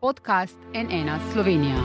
podcast 0.00 0.56
NN 0.72 1.32
Slovenija. 1.32 1.76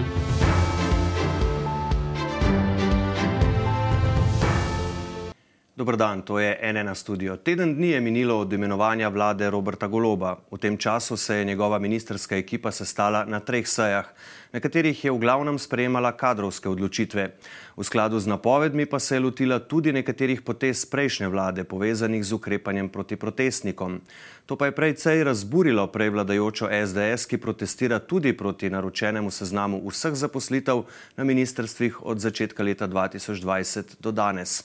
Dobro 5.75 5.95
dan, 5.95 6.21
to 6.21 6.39
je 6.39 6.73
NN 6.73 6.95
studio. 6.95 7.35
Teden 7.37 7.75
dni 7.75 7.89
je 7.89 8.01
minilo 8.01 8.39
od 8.39 8.53
imenovanja 8.53 9.07
vlade 9.07 9.49
Roberta 9.49 9.87
Goloba. 9.87 10.37
V 10.51 10.57
tem 10.57 10.77
času 10.77 11.17
se 11.17 11.35
je 11.35 11.45
njegova 11.45 11.79
ministerska 11.79 12.37
ekipa 12.37 12.71
sestala 12.71 13.25
na 13.25 13.39
treh 13.39 13.67
sejah, 13.67 14.05
na 14.53 14.59
katerih 14.59 15.03
je 15.05 15.11
v 15.11 15.19
glavnem 15.19 15.59
sprejemala 15.59 16.13
kadrovske 16.15 16.69
odločitve. 16.69 17.27
V 17.75 17.83
skladu 17.83 18.19
z 18.19 18.27
napovedmi 18.27 18.85
pa 18.85 18.99
se 18.99 19.15
je 19.15 19.19
lotila 19.19 19.59
tudi 19.59 19.91
nekaterih 19.91 20.41
potez 20.41 20.85
prejšnje 20.85 21.27
vlade, 21.27 21.63
povezanih 21.63 22.23
z 22.23 22.33
ukrepanjem 22.33 22.89
proti 22.89 23.15
protestnikom. 23.15 23.99
To 24.45 24.53
pa 24.55 24.65
je 24.65 24.77
precej 24.77 25.23
razburilo 25.23 25.87
prej 25.87 26.09
vladajočo 26.13 26.69
SDS, 26.69 27.25
ki 27.25 27.37
protestira 27.41 27.97
tudi 27.99 28.37
proti 28.37 28.69
naročenemu 28.69 29.31
seznamu 29.31 29.81
vseh 29.89 30.13
zaposlitev 30.13 30.83
na 31.17 31.23
ministrstvih 31.23 32.05
od 32.05 32.21
začetka 32.21 32.63
leta 32.63 32.87
2020 32.87 33.97
do 33.99 34.11
danes. 34.11 34.63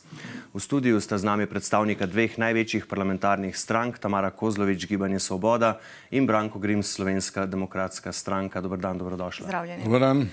V 0.52 0.60
studiu 0.60 1.00
sta 1.00 1.16
z 1.18 1.24
nami 1.24 1.48
predstavnika 1.48 2.04
dveh 2.06 2.36
največjih 2.38 2.84
parlamentarnih 2.86 3.56
strank, 3.56 3.96
Tamara 3.98 4.30
Kozlovič, 4.30 4.84
Gibanje 4.84 5.18
Svoboda 5.18 5.80
in 6.10 6.28
Branko 6.28 6.58
Grims, 6.58 6.92
Slovenska 6.92 7.46
demokratska 7.46 8.12
stranka. 8.12 8.60
Dobr 8.60 8.76
dan, 8.76 8.98
dobrodošla. 8.98 9.46
Zdravljeni. 9.48 9.84
Dobar 9.84 10.00
dan. 10.00 10.28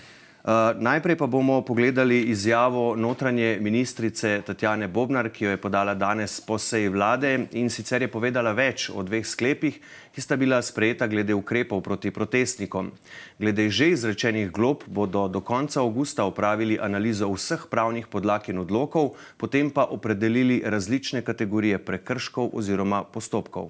Uh, 0.47 0.53
najprej 0.79 1.17
pa 1.19 1.27
bomo 1.27 1.61
pogledali 1.61 2.21
izjavo 2.21 2.95
notranje 2.95 3.57
ministrice 3.61 4.41
Tatjane 4.45 4.87
Bobnar, 4.87 5.27
ki 5.29 5.43
jo 5.43 5.49
je 5.51 5.57
podala 5.57 5.91
danes 5.93 6.39
po 6.41 6.55
seji 6.57 6.87
vlade 6.87 7.47
in 7.51 7.67
sicer 7.69 8.01
je 8.01 8.07
povedala 8.07 8.53
več 8.55 8.85
o 8.87 9.03
dveh 9.03 9.27
sklepih, 9.27 9.79
ki 10.15 10.23
sta 10.23 10.37
bila 10.39 10.61
sprejeta 10.63 11.07
glede 11.11 11.35
ukrepov 11.35 11.81
proti 11.83 12.13
protestnikom. 12.15 12.93
Glede 13.39 13.65
že 13.69 13.89
izrečenih 13.89 14.47
glob 14.51 14.87
bodo 14.87 15.25
do 15.27 15.41
konca 15.43 15.81
avgusta 15.83 16.23
opravili 16.23 16.79
analizo 16.79 17.27
vseh 17.27 17.67
pravnih 17.67 18.07
podlag 18.07 18.47
in 18.47 18.63
odlokov, 18.63 19.17
potem 19.35 19.67
pa 19.67 19.83
opredelili 19.83 20.61
različne 20.63 21.27
kategorije 21.27 21.77
prekrškov 21.77 22.55
oziroma 22.55 23.03
postopkov. 23.03 23.67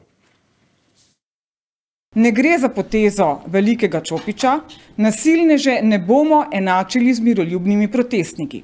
Ne 2.17 2.31
gre 2.31 2.55
za 2.57 2.69
potezo 2.69 3.25
velikega 3.45 3.99
čopiča, 4.01 4.55
nasilneže 4.97 5.75
ne 5.83 5.99
bomo 5.99 6.39
enačili 6.51 7.13
z 7.13 7.21
miroljubnimi 7.21 7.87
protestniki. 7.93 8.63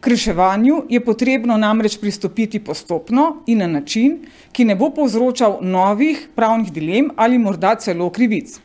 K 0.00 0.10
reševanju 0.12 0.76
je 0.88 1.00
potrebno 1.04 1.56
namreč 1.56 1.98
pristopiti 2.00 2.60
postopno 2.64 3.42
in 3.46 3.58
na 3.58 3.66
način, 3.66 4.20
ki 4.52 4.64
ne 4.64 4.76
bo 4.76 4.92
povzročal 4.94 5.58
novih 5.62 6.28
pravnih 6.34 6.70
dilem 6.72 7.10
ali 7.16 7.38
morda 7.38 7.74
celo 7.74 8.10
krivic. 8.10 8.60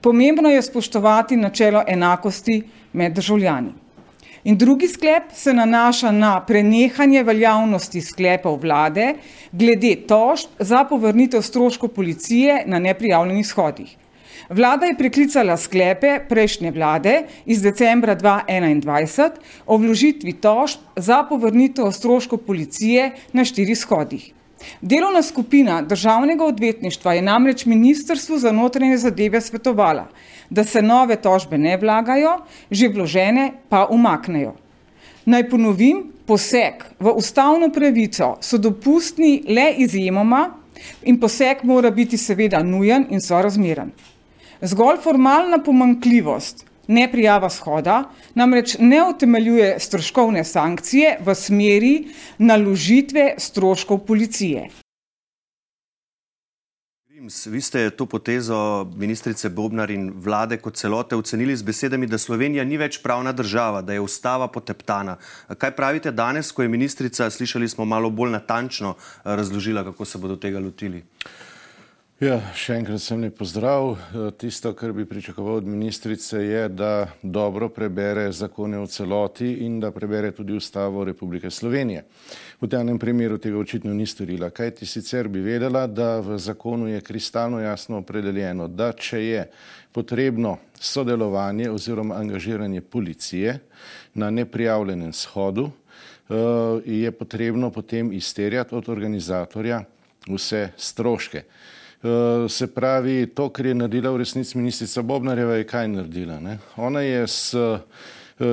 Pomembno 0.00 0.48
je 0.48 0.62
spoštovati 0.62 1.36
načelo 1.36 1.82
enakosti 1.88 2.62
med 2.92 3.12
državljani. 3.12 3.72
In 4.44 4.56
drugi 4.58 4.88
sklep 4.88 5.22
se 5.34 5.52
nanaša 5.54 6.10
na 6.10 6.40
prenehanje 6.46 7.22
veljavnosti 7.22 8.00
sklepov 8.00 8.56
vlade 8.62 9.14
glede 9.52 9.94
tožb 10.08 10.50
za 10.58 10.84
povrnitev 10.84 11.42
stroškov 11.46 11.88
policije 11.94 12.64
na 12.66 12.78
neprijavljenih 12.78 13.46
shodih. 13.46 13.96
Vlada 14.50 14.86
je 14.86 14.98
preklicala 14.98 15.56
sklepe 15.56 16.18
prejšnje 16.28 16.70
vlade 16.70 17.22
iz 17.46 17.62
decembra 17.62 18.16
2021 18.16 19.30
o 19.66 19.76
vložitvi 19.76 20.32
tožb 20.32 20.80
za 20.96 21.22
povrnitev 21.28 21.92
stroškov 21.92 22.38
policije 22.38 23.12
na 23.32 23.44
štirih 23.44 23.78
shodih. 23.78 24.32
Delovna 24.80 25.22
skupina 25.22 25.82
državnega 25.82 26.44
odvetništva 26.44 27.14
je 27.14 27.22
namreč 27.22 27.64
Ministrstvu 27.66 28.38
za 28.38 28.52
notranje 28.52 28.96
zadeve 28.96 29.40
svetovala, 29.40 30.08
da 30.50 30.64
se 30.64 30.82
nove 30.82 31.16
tožbe 31.16 31.58
ne 31.58 31.76
vlagajo, 31.76 32.38
že 32.70 32.88
vložene 32.88 33.52
pa 33.68 33.86
umaknejo. 33.90 34.54
Naj 35.24 35.48
ponovim, 35.50 36.12
poseg 36.26 36.84
v 37.00 37.12
ustavno 37.16 37.70
pravico 37.70 38.36
so 38.40 38.58
dopustni 38.58 39.42
le 39.48 39.72
izjemoma 39.78 40.48
in 41.02 41.20
poseg 41.20 41.62
mora 41.62 41.90
biti 41.90 42.18
seveda 42.18 42.62
nujen 42.62 43.06
in 43.10 43.20
sorazmeren. 43.20 43.92
Zgolj 44.62 45.00
formalna 45.02 45.58
pomankljivost 45.58 46.66
neprijava 46.92 47.50
shoda 47.50 48.02
namreč 48.34 48.76
ne 48.78 49.00
utemeljuje 49.08 49.74
stroškovne 49.80 50.44
sankcije 50.44 51.18
v 51.24 51.34
smeri 51.34 51.94
naložitve 52.38 53.34
stroškov 53.38 54.06
policije. 54.06 54.68
Vi 57.46 57.60
ste 57.60 57.90
to 57.90 58.06
potezo 58.06 58.84
ministrice 58.96 59.48
Bobnar 59.48 59.90
in 59.90 60.08
vlade 60.10 60.56
kot 60.58 60.74
celote 60.74 61.14
ocenili 61.16 61.54
z 61.56 61.62
besedami, 61.62 62.06
da 62.10 62.18
Slovenija 62.18 62.64
ni 62.66 62.74
več 62.76 62.98
pravna 63.02 63.30
država, 63.32 63.82
da 63.82 63.94
je 63.94 64.02
ustava 64.02 64.48
poteptana. 64.50 65.14
Kaj 65.58 65.70
pravite 65.76 66.10
danes, 66.10 66.50
ko 66.50 66.66
je 66.66 66.72
ministrica, 66.72 67.30
slišali 67.30 67.68
smo 67.68 67.84
malo 67.84 68.10
bolj 68.10 68.34
natančno 68.34 68.96
razložila, 69.24 69.84
kako 69.84 70.04
se 70.04 70.18
bodo 70.18 70.36
tega 70.36 70.58
lotili? 70.58 71.04
Ja, 72.22 72.36
še 72.54 72.76
enkrat 72.78 73.02
sem 73.02 73.18
lep 73.18 73.34
pozdrav. 73.34 73.96
Tisto, 74.38 74.70
kar 74.78 74.92
bi 74.94 75.02
pričakoval 75.10 75.56
od 75.58 75.66
ministrice, 75.66 76.38
je, 76.38 76.60
da 76.70 77.08
dobro 77.18 77.66
prebere 77.74 78.28
zakone 78.30 78.78
v 78.78 78.86
celoti 78.86 79.48
in 79.66 79.80
da 79.82 79.90
prebere 79.90 80.30
tudi 80.30 80.54
ustavo 80.54 81.02
Republike 81.02 81.50
Slovenije. 81.50 82.04
V 82.60 82.68
danem 82.70 83.00
primeru 83.02 83.40
tega 83.42 83.58
očitno 83.58 83.90
ni 83.90 84.06
storila. 84.06 84.52
Kaj 84.54 84.70
ti 84.78 84.86
sicer 84.86 85.26
bi 85.26 85.42
vedela, 85.42 85.88
da 85.90 86.20
v 86.22 86.38
zakonu 86.38 86.92
je 86.92 87.02
kristalno 87.02 87.58
jasno 87.58 87.98
opredeljeno, 88.04 88.70
da 88.70 88.92
če 88.94 89.24
je 89.24 89.42
potrebno 89.90 90.60
sodelovanje 90.78 91.72
oziroma 91.74 92.22
angažiranje 92.22 92.86
policije 92.86 93.58
na 94.14 94.30
neprijavljenem 94.30 95.10
shodu, 95.10 95.72
je 96.86 97.10
potrebno 97.10 97.74
potem 97.74 98.14
izterjati 98.14 98.78
od 98.78 98.94
organizatorja 98.94 99.82
vse 100.30 100.68
stroške. 100.78 101.48
Se 102.48 102.66
pravi, 102.66 103.26
to, 103.30 103.46
kar 103.54 103.66
je 103.66 103.74
naredila 103.78 104.10
v 104.10 104.24
resnici 104.24 104.58
ministrica 104.58 105.02
Bobnarjeva, 105.06 105.54
je 105.60 105.66
kaj 105.70 105.88
naredila. 105.88 106.40
Ne? 106.42 106.58
Ona 106.76 107.00
je 107.00 107.26
s 107.26 107.54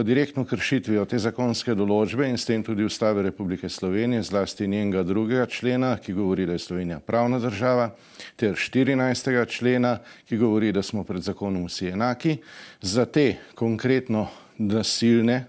direktno 0.06 0.44
kršitvijo 0.46 1.06
te 1.10 1.18
zakonske 1.18 1.74
določbe 1.74 2.28
in 2.30 2.38
s 2.38 2.46
tem 2.46 2.62
tudi 2.64 2.86
Ustave 2.86 3.24
Republike 3.26 3.70
Slovenije, 3.70 4.22
zlasti 4.28 4.68
njenega 4.70 5.02
drugega 5.04 5.48
člena, 5.50 5.96
ki 5.98 6.14
govori, 6.14 6.46
da 6.46 6.54
je 6.54 6.62
Slovenija 6.62 7.00
pravna 7.02 7.40
država, 7.42 7.90
ter 8.38 8.54
14. 8.54 9.32
člena, 9.50 9.96
ki 10.30 10.38
govori, 10.38 10.70
da 10.72 10.84
smo 10.86 11.02
pred 11.04 11.26
zakonom 11.26 11.66
vsi 11.66 11.90
enaki, 11.96 12.38
za 12.82 13.06
te 13.10 13.40
konkretno 13.58 14.28
nasilne, 14.58 15.46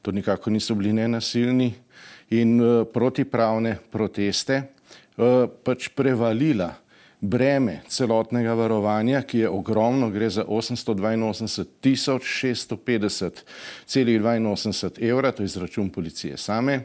to 0.00 0.16
nikako 0.16 0.50
niso 0.50 0.74
bili 0.80 0.94
nenasilni, 0.96 1.74
in 2.32 2.56
protipravne 2.92 3.76
proteste 3.92 4.62
pač 5.64 5.90
prevalila 5.94 6.72
breme 7.24 7.80
celotnega 7.88 8.52
varovanja, 8.54 9.22
ki 9.22 9.38
je 9.38 9.48
ogromno, 9.48 10.10
gre 10.10 10.30
za 10.30 10.44
882 10.44 11.64
tisoč 11.80 12.22
650,82 12.44 15.08
evra, 15.08 15.32
to 15.32 15.42
je 15.42 15.46
izračun 15.46 15.90
policije 15.90 16.36
same. 16.36 16.80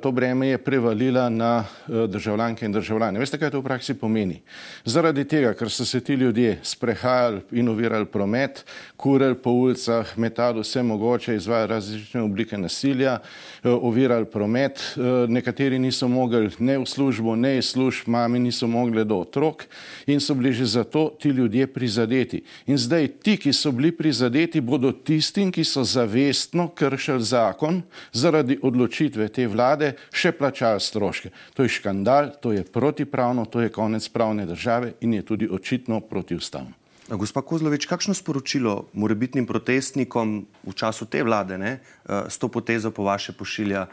To 0.00 0.12
breme 0.12 0.48
je 0.48 0.58
prevalila 0.58 1.28
na 1.28 1.64
državljanke 1.88 2.66
in 2.66 2.72
državljane. 2.72 3.18
Veste, 3.18 3.38
kaj 3.38 3.50
to 3.50 3.60
v 3.60 3.64
praksi 3.64 3.94
pomeni? 3.94 4.40
Zaradi 4.84 5.24
tega, 5.24 5.54
ker 5.54 5.70
so 5.70 5.84
se 5.84 6.00
ti 6.00 6.14
ljudje 6.14 6.58
sprehajali 6.62 7.40
in 7.52 7.68
ovirali 7.68 8.06
promet, 8.06 8.64
kurili 8.96 9.34
po 9.34 9.50
ulicah, 9.50 10.18
metali 10.18 10.60
vse 10.60 10.82
mogoče, 10.82 11.36
izvajali 11.36 11.70
različne 11.70 12.22
oblike 12.22 12.58
nasilja, 12.58 13.18
ovirali 13.64 14.24
promet, 14.24 14.82
nekateri 15.28 15.78
niso 15.78 16.08
mogli 16.08 16.50
ne 16.58 16.78
v 16.78 16.86
službo, 16.86 17.36
ne 17.36 17.58
iz 17.58 17.72
služb, 17.74 18.08
mami 18.08 18.38
niso 18.38 18.66
mogli 18.66 19.04
do 19.04 19.18
otrok 19.22 19.64
in 20.06 20.20
so 20.20 20.34
bili 20.34 20.52
že 20.52 20.66
zato 20.66 21.10
ti 21.20 21.28
ljudje 21.28 21.66
prizadeti. 21.66 22.42
In 22.66 22.78
zdaj 22.78 23.08
ti, 23.08 23.36
ki 23.36 23.52
so 23.52 23.72
bili 23.72 23.92
prizadeti, 23.92 24.60
bodo 24.60 24.92
tistim, 24.92 25.52
ki 25.52 25.64
so 25.64 25.84
zavestno 25.84 26.68
kršili 26.68 27.22
zakon 27.22 27.82
zaradi 28.12 28.58
odločitve 28.62 29.28
te 29.28 29.43
vlade 29.50 29.94
še 30.12 30.32
plačali 30.32 30.80
stroške. 30.80 31.30
To 31.54 31.62
je 31.62 31.72
škandal, 31.72 32.34
to 32.40 32.52
je 32.52 32.64
protipravno, 32.64 33.46
to 33.46 33.60
je 33.60 33.72
konec 33.72 34.08
pravne 34.08 34.46
države 34.46 34.94
in 35.00 35.14
je 35.14 35.22
tudi 35.22 35.48
očitno 35.50 36.00
protiustavno. 36.00 36.72
Gospa 37.04 37.42
Kozlovič, 37.44 37.84
kakšno 37.84 38.16
sporočilo 38.16 38.88
morebitnim 38.96 39.44
protestnikom 39.44 40.46
v 40.64 40.72
času 40.72 41.04
te 41.04 41.20
vlade 41.20 41.60
ne, 41.60 41.84
s 42.08 42.40
to 42.40 42.48
potezo 42.48 42.96
po 42.96 43.04
vaše 43.04 43.36
pošilja 43.36 43.84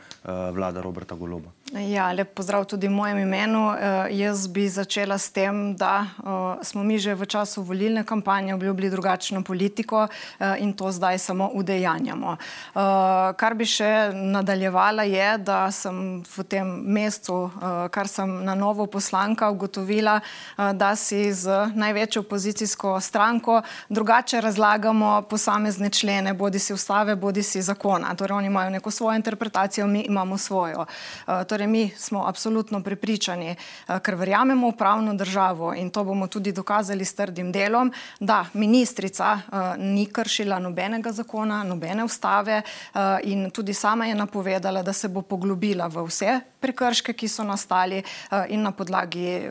vlada 0.55 0.79
Roberta 0.79 1.15
Goloba? 1.19 1.51
Ja, 1.71 2.09
lep 2.11 2.33
pozdrav 2.35 2.65
tudi 2.67 2.87
v 2.87 2.91
mojem 2.91 3.17
imenu. 3.23 3.71
Uh, 3.71 4.11
jaz 4.11 4.43
bi 4.51 4.67
začela 4.67 5.15
s 5.15 5.31
tem, 5.31 5.71
da 5.79 6.03
uh, 6.19 6.59
smo 6.59 6.83
mi 6.83 6.99
že 6.99 7.15
v 7.15 7.23
času 7.23 7.63
volilne 7.63 8.03
kampanje 8.03 8.51
obljubili 8.53 8.89
drugačno 8.89 9.39
politiko 9.43 10.03
uh, 10.03 10.59
in 10.59 10.73
to 10.73 10.91
zdaj 10.91 11.17
samo 11.17 11.47
udejanjamo. 11.53 12.27
Uh, 12.27 13.31
kar 13.39 13.55
bi 13.55 13.63
še 13.63 14.11
nadaljevala 14.11 15.07
je, 15.07 15.37
da 15.37 15.71
sem 15.71 16.19
v 16.19 16.43
tem 16.43 16.67
mestu, 16.67 17.47
uh, 17.47 17.87
kar 17.87 18.11
sem 18.11 18.43
na 18.43 18.51
novo 18.51 18.83
poslanka, 18.91 19.47
ugotovila, 19.47 20.19
uh, 20.19 20.73
da 20.75 20.91
si 20.99 21.31
z 21.31 21.71
največjo 21.71 22.27
opozicijsko 22.27 22.99
stranko 22.99 23.61
drugače 23.87 24.41
razlagamo 24.41 25.21
posamezne 25.21 25.87
člene, 25.89 26.33
bodi 26.33 26.59
si 26.59 26.75
ustave, 26.75 27.15
bodi 27.15 27.43
si 27.43 27.63
zakona. 27.63 28.11
Torej, 28.11 28.43
oni 28.43 28.51
imajo 28.51 28.75
neko 28.75 28.91
svojo 28.91 29.15
interpretacijo, 29.15 29.87
mi 29.87 30.03
imamo 30.11 30.37
svojo. 30.37 30.83
Uh, 30.83 31.47
torej, 31.47 31.60
Torej, 31.61 31.71
mi 31.71 31.91
smo 31.97 32.25
absolutno 32.27 32.83
prepričani, 32.83 33.49
eh, 33.49 33.99
ker 33.99 34.15
verjamemo 34.15 34.69
v 34.69 34.77
pravno 34.77 35.13
državo 35.13 35.73
in 35.73 35.89
to 35.89 36.03
bomo 36.03 36.27
tudi 36.27 36.51
dokazali 36.51 37.05
s 37.05 37.13
trdim 37.13 37.51
delom, 37.51 37.91
da 38.19 38.45
ministrica 38.53 39.33
uh, 39.33 39.59
ni 39.77 40.05
kršila 40.05 40.59
nobenega 40.59 41.11
zakona, 41.11 41.63
nobene 41.63 42.03
ustave 42.03 42.61
uh, 42.61 43.01
in 43.23 43.51
tudi 43.51 43.73
sama 43.73 44.05
je 44.05 44.15
napovedala, 44.15 44.81
da 44.81 44.93
se 44.93 45.07
bo 45.07 45.21
poglobila 45.21 45.87
v 45.87 46.05
vse 46.07 46.39
prekrške, 46.59 47.13
ki 47.13 47.27
so 47.27 47.43
nastali 47.43 48.03
in 48.49 48.61
na 48.61 48.71
podlagi 48.71 49.49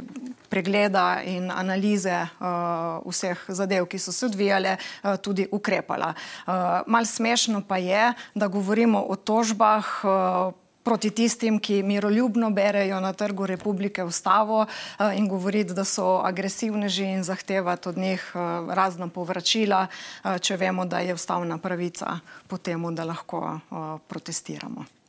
pregleda 0.49 1.23
in 1.25 1.51
analize 1.51 2.29
vseh 3.07 3.39
zadev, 3.49 3.87
ki 3.91 3.99
so 3.99 4.13
se 4.13 4.27
odvijale, 4.27 4.77
tudi 5.23 5.49
ukrepala. 5.51 6.15
Mal 6.87 7.05
smešno 7.05 7.65
pa 7.69 7.77
je, 7.77 8.13
da 8.35 8.47
govorimo 8.47 9.03
o 9.09 9.17
tožbah. 9.17 9.87
Proti 10.83 11.11
tistim, 11.11 11.59
ki 11.61 11.83
miroljubno 11.83 12.51
berejo 12.51 13.01
na 13.01 13.13
trgu 13.13 13.47
republike 13.47 14.05
ustavo 14.05 14.61
uh, 14.61 15.19
in 15.19 15.29
govoriti, 15.29 15.75
da 15.75 15.85
so 15.85 16.21
agresivneži 16.25 17.05
in 17.05 17.23
zahtevati 17.23 17.89
od 17.89 17.99
njih 17.99 18.33
uh, 18.35 18.75
razna 18.75 19.09
povračila, 19.09 19.87
uh, 19.87 20.39
če 20.39 20.57
vemo, 20.57 20.85
da 20.85 20.99
je 20.99 21.15
ustavna 21.15 21.59
pravica 21.59 22.19
po 22.49 22.59
temu, 22.59 22.93
da 22.93 23.05
lahko 23.05 23.59
protestiramo. 24.09 25.00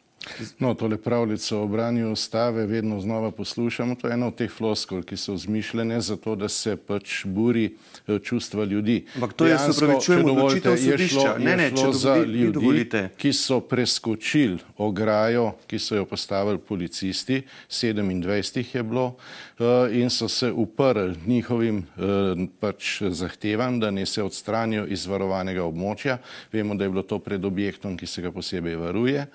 No, 0.59 0.73
tole 0.73 0.97
pravljico 0.97 1.61
o 1.61 1.67
branju 1.67 2.11
ustave 2.11 2.65
vedno 2.65 2.99
znova 2.99 3.31
poslušamo. 3.31 3.95
To 3.95 4.07
je 4.07 4.13
ena 4.13 4.27
od 4.27 4.35
teh 4.35 4.51
floskol, 4.51 5.03
ki 5.03 5.17
so 5.17 5.37
zmišljene 5.37 6.01
za 6.01 6.15
to, 6.17 6.35
da 6.35 6.49
se 6.49 6.75
pač 6.75 7.25
buri 7.25 7.65
eh, 8.07 8.19
čustva 8.19 8.63
ljudi. 8.63 9.05
Ampak 9.15 9.33
to 9.33 9.47
je, 9.47 9.57
se 9.57 9.85
pravi, 9.85 10.01
čujemo 10.01 10.27
dovolite, 10.27 10.69
je 10.69 10.97
šlo, 11.07 11.37
ne, 11.37 11.57
ne, 11.57 11.69
šlo 11.69 11.93
za 11.93 12.15
ljudi, 12.17 12.89
ki 13.17 13.33
so 13.33 13.59
preskočili 13.59 14.59
ograjo, 14.77 15.51
ki 15.67 15.79
so 15.79 15.95
jo 15.95 16.05
postavili 16.05 16.57
policisti, 16.57 17.41
27 17.69 18.57
jih 18.57 18.75
je 18.75 18.83
bilo, 18.83 19.15
eh, 19.59 19.99
in 20.01 20.09
so 20.09 20.27
se 20.27 20.51
uprli 20.51 21.15
njihovim 21.25 21.77
eh, 21.77 22.47
pač 22.59 23.01
zahtevam, 23.01 23.79
da 23.79 23.91
ne 23.91 24.05
se 24.05 24.23
odstranijo 24.23 24.85
iz 24.87 25.05
varovanega 25.05 25.63
območja. 25.63 26.17
Vemo, 26.51 26.75
da 26.75 26.83
je 26.83 26.89
bilo 26.89 27.03
to 27.03 27.19
pred 27.19 27.45
objektom, 27.45 27.97
ki 27.97 28.07
se 28.07 28.21
ga 28.21 28.31
posebej 28.31 28.75
varuje. 28.75 29.25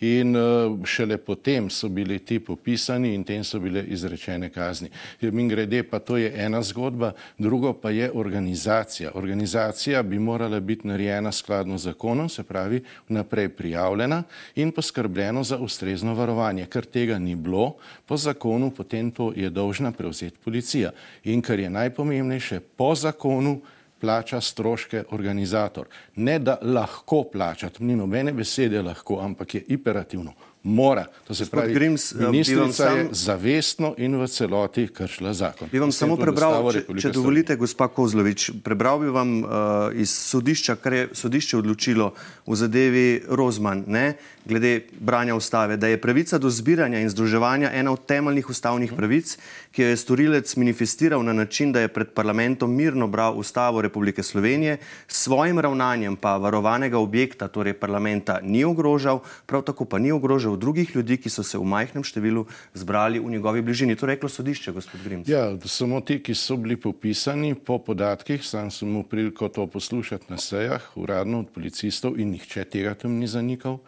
In 0.00 0.35
Eh, 0.36 0.84
šele 0.84 1.16
potem 1.16 1.70
so 1.70 1.88
bili 1.88 2.18
ti 2.18 2.38
popisani 2.40 3.14
in 3.14 3.24
tem 3.24 3.44
so 3.44 3.58
bile 3.60 3.84
izrečene 3.84 4.50
kazni. 4.50 4.88
Min 5.20 5.48
grede 5.48 5.82
pa 5.82 5.98
to 5.98 6.16
je 6.16 6.32
ena 6.36 6.62
zgodba, 6.62 7.12
drugo 7.38 7.72
pa 7.72 7.90
je 7.90 8.10
organizacija. 8.14 9.10
Organizacija 9.14 10.02
bi 10.02 10.18
morala 10.18 10.60
biti 10.60 10.88
narejena 10.88 11.32
skladno 11.32 11.78
z 11.78 11.82
zakonom, 11.82 12.28
se 12.28 12.42
pravi 12.42 12.82
naprej 13.08 13.48
prijavljena 13.48 14.22
in 14.54 14.72
poskrbljeno 14.72 15.44
za 15.44 15.58
ustrezno 15.58 16.14
varovanje. 16.14 16.66
Ker 16.66 16.84
tega 16.84 17.18
ni 17.18 17.34
bilo, 17.34 17.76
po 18.06 18.16
zakonu 18.16 18.70
potem 18.70 19.10
to 19.10 19.32
je 19.36 19.50
dolžna 19.50 19.92
prevzeti 19.92 20.38
policija. 20.44 20.90
In 21.24 21.42
kar 21.42 21.58
je 21.60 21.70
najpomembnejše, 21.70 22.60
po 22.60 22.94
zakonu 22.94 23.60
plača 24.00 24.40
stroške 24.40 25.04
organizator. 25.10 25.86
Ne 26.16 26.38
da 26.38 26.58
lahko 26.62 27.24
plača, 27.32 27.70
to 27.70 27.84
ni 27.84 27.96
nobene 27.96 28.32
besede 28.32 28.82
lahko, 28.82 29.20
ampak 29.20 29.54
je 29.54 29.64
imperativno 29.68 30.32
mora. 30.66 31.06
To 31.26 31.34
se 31.34 31.46
pravi, 31.46 31.74
Grims, 31.74 32.12
eh, 32.12 32.30
ministrica 32.30 32.72
sam... 32.72 32.98
je 32.98 33.08
zavestno 33.10 33.94
in 33.98 34.16
v 34.20 34.26
celoti 34.26 34.88
kršila 34.88 35.32
zakon. 35.32 35.68
Bi 35.72 35.78
vam 35.78 35.92
samo 35.92 36.16
prebral, 36.16 36.72
če, 36.72 36.82
če 37.00 37.12
dovolite, 37.14 37.56
gospa 37.56 37.86
Kozlovič, 37.88 38.50
prebral 38.66 38.98
bi 39.00 39.12
vam 39.14 39.36
uh, 39.44 39.50
iz 39.94 40.10
sodišča, 40.10 40.76
kar 40.82 40.92
je 40.92 41.04
sodišče 41.14 41.60
odločilo 41.62 42.10
v 42.46 42.58
zadevi 42.58 43.06
Rozman, 43.30 43.84
ne, 43.86 44.16
glede 44.46 44.80
branja 45.00 45.34
ustave, 45.34 45.76
da 45.76 45.86
je 45.86 46.00
pravica 46.00 46.38
do 46.38 46.50
zbiranja 46.50 47.00
in 47.00 47.10
združevanja 47.10 47.70
ena 47.74 47.92
od 47.92 48.02
temeljnih 48.06 48.50
ustavnih 48.50 48.92
pravic, 48.96 49.36
ki 49.72 49.82
jo 49.82 49.88
je 49.88 49.96
storilec 49.96 50.56
manifestiral 50.56 51.22
na 51.22 51.32
način, 51.32 51.72
da 51.72 51.80
je 51.80 51.88
pred 51.88 52.10
parlamentom 52.14 52.74
mirno 52.74 53.06
bral 53.06 53.38
ustavo 53.38 53.82
Republike 53.82 54.22
Slovenije, 54.22 54.78
s 55.08 55.22
svojim 55.24 55.58
ravnanjem 55.58 56.16
pa 56.16 56.36
varovanega 56.36 56.98
objekta, 56.98 57.48
torej 57.48 57.74
parlamenta, 57.74 58.38
ni 58.42 58.64
ogrožal, 58.64 59.20
prav 59.46 59.62
tako 59.62 59.84
pa 59.84 59.98
ni 59.98 60.12
ogrožal 60.12 60.55
drugih 60.56 60.94
ljudi, 60.96 61.16
ki 61.20 61.30
so 61.30 61.44
se 61.46 61.58
v 61.58 61.64
majhnem 61.68 62.04
številu 62.04 62.46
zbrali 62.74 63.20
v 63.20 63.30
njegovi 63.36 63.62
bližini. 63.62 63.96
To 63.96 64.06
je 64.06 64.14
reklo 64.14 64.28
sodišče, 64.28 64.72
gospod 64.72 65.04
Grims. 65.04 65.28
Ja, 65.28 65.50
samo 65.64 66.00
ti, 66.00 66.18
ki 66.22 66.34
so 66.34 66.56
bili 66.56 66.76
popisani 66.80 67.54
po 67.54 67.78
podatkih, 67.78 68.44
sam 68.44 68.70
sem 68.70 68.88
mu 68.88 69.04
priliko 69.04 69.48
to 69.48 69.66
poslušati 69.66 70.32
na 70.32 70.40
sejah, 70.40 70.82
uradno 70.96 71.44
od 71.44 71.52
policistov 71.54 72.18
in 72.20 72.32
nihče 72.36 72.64
tega 72.64 72.94
tam 72.94 73.20
ni 73.20 73.28
zanikal, 73.28 73.78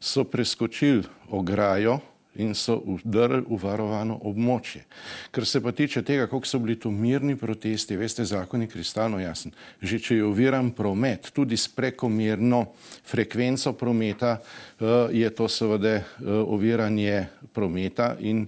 so 0.00 0.24
preskočili 0.24 1.04
ograjo 1.30 2.00
in 2.36 2.54
so 2.54 2.80
vdrli 2.84 3.44
v 3.48 3.58
varovano 3.62 4.16
območje. 4.26 4.84
Kar 5.30 5.46
se 5.46 5.60
pa 5.62 5.72
tiče 5.72 6.02
tega, 6.02 6.26
koliko 6.26 6.48
so 6.48 6.58
bili 6.58 6.76
to 6.80 6.90
mirni 6.90 7.36
protesti, 7.36 7.96
veste, 7.96 8.24
zakon 8.24 8.62
je 8.62 8.70
kristalno 8.72 9.20
jasen. 9.20 9.52
Že 9.82 9.98
če 9.98 10.16
je 10.16 10.24
oviran 10.26 10.70
promet, 10.74 11.30
tudi 11.34 11.56
s 11.56 11.68
prekomerno 11.68 12.64
frekvenco 13.06 13.72
prometa, 13.72 14.38
eh, 14.38 14.86
je 15.12 15.30
to 15.30 15.48
seveda 15.48 15.94
eh, 15.96 16.04
oviranje 16.26 17.26
prometa 17.52 18.16
in 18.20 18.46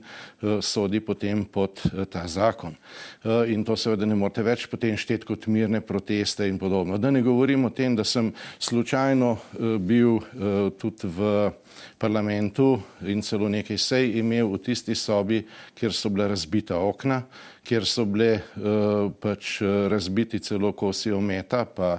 sodi 0.62 1.00
potem 1.00 1.44
pod 1.44 1.81
ta 2.10 2.26
zakon. 2.28 2.75
In 3.48 3.64
to 3.64 3.76
seveda 3.76 4.06
ne 4.06 4.16
morete 4.19 4.44
več 4.46 4.66
potem 4.70 4.96
šteti 4.96 5.26
kot 5.26 5.46
mirne 5.50 5.81
proteste 5.81 6.48
in 6.48 6.58
podobno. 6.58 6.98
Da 6.98 7.10
ne 7.10 7.22
govorim 7.22 7.64
o 7.66 7.70
tem, 7.70 7.96
da 7.96 8.04
sem 8.04 8.32
slučajno 8.58 9.37
bil 9.81 10.20
tudi 10.78 11.10
v 11.10 11.50
parlamentu 11.98 12.76
in 13.06 13.22
celo 13.22 13.48
nekaj 13.48 13.78
sej 13.78 14.19
imel 14.20 14.50
v 14.52 14.60
tisti 14.62 14.94
sobi, 14.94 15.43
kjer 15.76 15.93
so 15.93 16.10
bile 16.12 16.28
razbita 16.28 16.78
okna, 16.78 17.22
kjer 17.66 17.87
so 17.88 18.04
bile 18.08 18.31
pač 19.20 19.58
eh, 19.62 19.88
razbiti 19.92 20.40
celo 20.44 20.72
kosi 20.76 21.12
ometa, 21.12 21.64
pa 21.64 21.99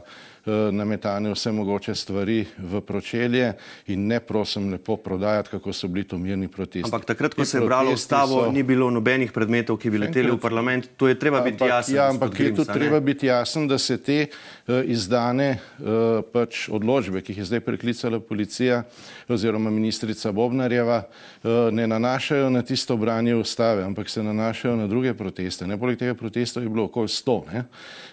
nametane 0.71 1.31
vse 1.31 1.51
mogoče 1.51 1.95
stvari 1.95 2.45
v 2.57 2.81
pročelje 2.81 3.53
in 3.87 4.07
ne 4.07 4.19
prosim 4.19 4.71
lepo 4.71 4.97
prodajati, 4.97 5.49
kako 5.49 5.73
so 5.73 5.87
bili 5.87 6.07
to 6.07 6.17
mirni 6.17 6.47
protesti. 6.47 6.85
Ampak 6.85 7.05
takrat, 7.05 7.33
ko 7.33 7.45
se 7.45 7.57
je 7.57 7.65
bralo 7.65 7.91
ustavo, 7.91 8.43
so... 8.45 8.51
ni 8.51 8.63
bilo 8.63 8.89
nobenih 8.91 9.31
predmetov, 9.31 9.77
ki 9.77 9.89
bi 9.89 9.97
leteli 9.97 10.31
v 10.31 10.39
parlament, 10.39 10.89
to 10.97 11.07
je 11.07 11.19
treba 11.19 11.41
biti 11.41 11.63
jasno. 11.63 11.95
Ja, 11.95 12.09
ampak 12.09 12.39
je 12.39 12.55
tudi 12.55 12.73
treba 12.73 12.99
biti 12.99 13.27
jasen, 13.27 13.67
da 13.67 13.77
se 13.77 13.97
te 13.97 14.27
uh, 14.27 14.81
izdane 14.85 15.57
uh, 15.57 16.21
pač 16.33 16.67
odločbe, 16.69 17.21
ki 17.21 17.31
jih 17.31 17.43
je 17.43 17.49
zdaj 17.51 17.63
preklicala 17.65 18.19
policija 18.19 18.83
oziroma 19.27 19.69
ministrica 19.69 20.31
Bobnarjeva, 20.31 21.03
uh, 21.03 21.49
ne 21.71 21.87
nanašajo 21.87 22.49
na 22.49 22.61
tisto 22.61 22.97
branje 22.97 23.35
ustave, 23.35 23.83
ampak 23.83 24.09
se 24.09 24.23
nanašajo 24.23 24.75
na 24.75 24.87
druge 24.87 25.13
proteste. 25.13 25.67
Ne? 25.67 25.77
Poleg 25.77 25.99
tega 25.99 26.15
protestov 26.15 26.63
je 26.63 26.69
bilo 26.69 26.87
okoli 26.87 27.09
sto, 27.09 27.43
ne? 27.51 27.65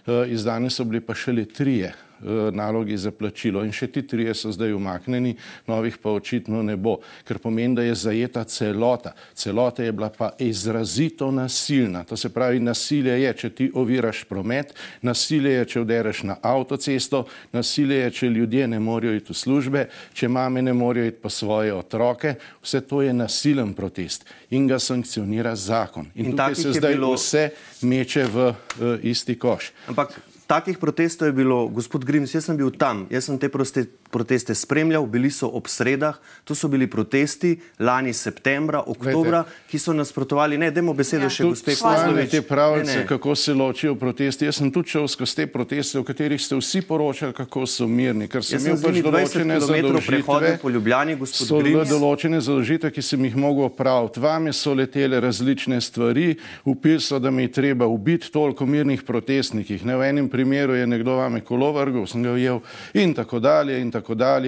Eh, 0.06 0.32
izdane 0.34 0.70
so 0.70 0.84
bili 0.84 1.00
pa 1.00 1.14
šele 1.14 1.44
trije 1.44 1.94
Eh, 2.23 2.23
nalogi 2.52 2.96
za 2.96 3.10
plačilo 3.10 3.64
in 3.64 3.72
še 3.72 3.86
ti 3.92 4.02
trije 4.06 4.34
so 4.34 4.52
zdaj 4.52 4.72
umaknjeni, 4.72 5.34
novih 5.66 5.98
pa 6.02 6.10
očitno 6.10 6.62
ne 6.62 6.76
bo, 6.76 6.98
ker 7.28 7.38
pomeni, 7.38 7.74
da 7.74 7.82
je 7.82 7.94
zajeta 7.94 8.44
celota. 8.44 9.14
Celota 9.34 9.84
je 9.84 9.92
bila 9.92 10.10
pa 10.10 10.30
izrazito 10.38 11.30
nasilna. 11.30 12.04
To 12.04 12.16
se 12.16 12.28
pravi, 12.28 12.60
nasilje 12.60 13.20
je, 13.22 13.32
če 13.32 13.50
ti 13.50 13.70
oviraš 13.74 14.24
promet, 14.28 14.74
nasilje 15.02 15.52
je, 15.58 15.64
če 15.74 15.80
udereš 15.80 16.22
na 16.22 16.36
avtocesto, 16.42 17.24
nasilje 17.52 18.00
je, 18.04 18.10
če 18.10 18.32
ljudje 18.34 18.68
ne 18.68 18.80
morejo 18.80 19.14
iti 19.16 19.32
v 19.32 19.38
službe, 19.38 19.86
če 20.14 20.28
mame 20.28 20.62
ne 20.62 20.72
morejo 20.72 21.12
iti 21.12 21.22
po 21.22 21.30
svoje 21.30 21.74
otroke. 21.74 22.34
Vse 22.62 22.80
to 22.88 23.02
je 23.02 23.12
nasilen 23.12 23.74
protest 23.74 24.24
in 24.50 24.68
ga 24.68 24.78
sankcionira 24.78 25.56
zakon. 25.56 26.10
In, 26.14 26.30
in 26.30 26.36
tukaj 26.36 26.54
se 26.54 26.72
zdaj 26.78 26.94
bilo... 26.94 27.14
vse 27.14 27.48
meče 27.82 28.24
v 28.24 28.46
uh, 28.50 28.54
isti 29.02 29.38
koš. 29.38 29.72
Ampak 29.90 30.14
takih 30.46 30.78
protestov 30.78 31.30
je 31.30 31.36
bilo, 31.36 31.66
gospod 31.68 32.04
Grims, 32.04 32.34
jaz 32.34 32.48
sem 32.48 32.56
bil 32.58 32.70
tam, 32.70 33.06
jaz 33.12 33.28
sem 33.28 33.38
te 33.40 33.48
proste, 33.48 33.86
proteste 34.14 34.54
spremljal, 34.54 35.06
bili 35.10 35.30
so 35.34 35.48
ob 35.50 35.66
sredah, 35.70 36.20
to 36.46 36.54
so 36.54 36.68
bili 36.70 36.86
protesti 36.90 37.56
lani 37.82 38.12
septembra, 38.14 38.82
oktobra, 38.86 39.42
Vete, 39.42 39.68
ki 39.70 39.80
so 39.82 39.94
nasprotovali, 39.96 40.58
ne, 40.60 40.70
dajmo 40.74 40.94
besedo 40.94 41.26
ja. 41.26 41.32
še 41.32 41.48
gospe 41.48 41.74
Kozlovič. 41.80 42.30
Te 42.30 42.42
pravice, 42.46 43.00
kako 43.08 43.34
se 43.38 43.54
ločijo 43.54 43.94
protesti, 43.98 44.46
jaz 44.46 44.60
sem 44.60 44.70
tudi 44.74 44.94
šel 44.94 45.08
skozi 45.10 45.40
te 45.40 45.46
proteste, 45.50 45.98
o 45.98 46.04
katerih 46.06 46.40
ste 46.40 46.58
vsi 46.60 46.84
poročali, 46.86 47.34
kako 47.34 47.66
so 47.70 47.88
mirni, 47.90 48.28
ker 48.30 48.44
sem 48.46 48.62
imel 48.62 48.78
pač 48.82 49.00
določene 49.02 49.58
zadolžitve, 49.64 50.52
po 50.62 50.72
Ljubljani, 50.74 51.18
so 51.26 51.58
Grims. 51.58 51.90
določene 51.90 52.40
zadolžitve, 52.44 52.92
ki 52.94 53.02
sem 53.02 53.26
jih 53.28 53.38
mogel 53.40 53.68
opraviti. 53.70 54.22
Vame 54.22 54.54
so 54.54 54.74
letele 54.76 55.20
različne 55.24 55.80
stvari, 55.82 56.34
upil 56.70 57.00
so, 57.02 57.18
da 57.18 57.32
mi 57.34 57.48
je 57.48 57.54
treba 57.60 57.88
ubiti 57.90 58.30
toliko 58.32 58.66
mirnih 58.66 59.02
protestnikih. 59.06 59.84
Ne, 59.88 59.98
v 59.98 60.10
enem 60.12 60.30
primeru 60.30 60.76
je 60.78 60.86
nekdo 60.86 61.18
vame 61.18 61.42
kolo 61.44 61.72
vrgel, 61.74 62.06
sem 62.10 62.22
ga 62.22 62.34
ujel 62.36 62.62
in 62.94 63.14
tako 63.16 63.40
dalje 63.40 63.80
in 63.80 63.90
tako 63.90 64.02
dalje. 64.02 64.03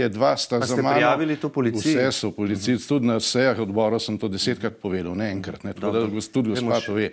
Dva 0.09 0.37
sta 0.37 0.61
pa 0.61 0.67
za 0.67 0.77
mano. 0.77 0.95
prijavili 0.95 1.37
to 1.37 1.49
policiji? 1.49 1.95
Vse 1.95 2.13
so 2.13 2.31
policiji, 2.31 2.75
uh 2.75 2.81
-huh. 2.81 2.89
tudi 2.89 3.07
na 3.07 3.21
sejah 3.21 3.59
odborov 3.59 4.01
sem 4.01 4.19
to 4.19 4.29
desetkrat 4.29 4.77
povedal, 4.83 5.15
ne 5.15 5.31
enkrat, 5.31 5.65
ne, 5.65 5.73
tako 5.73 5.87
Dobro. 5.87 6.21
da 6.21 6.21
tudi 6.33 6.51
gospod 6.51 6.85
to 6.87 6.95
ve. 6.95 7.05
Eh, 7.05 7.13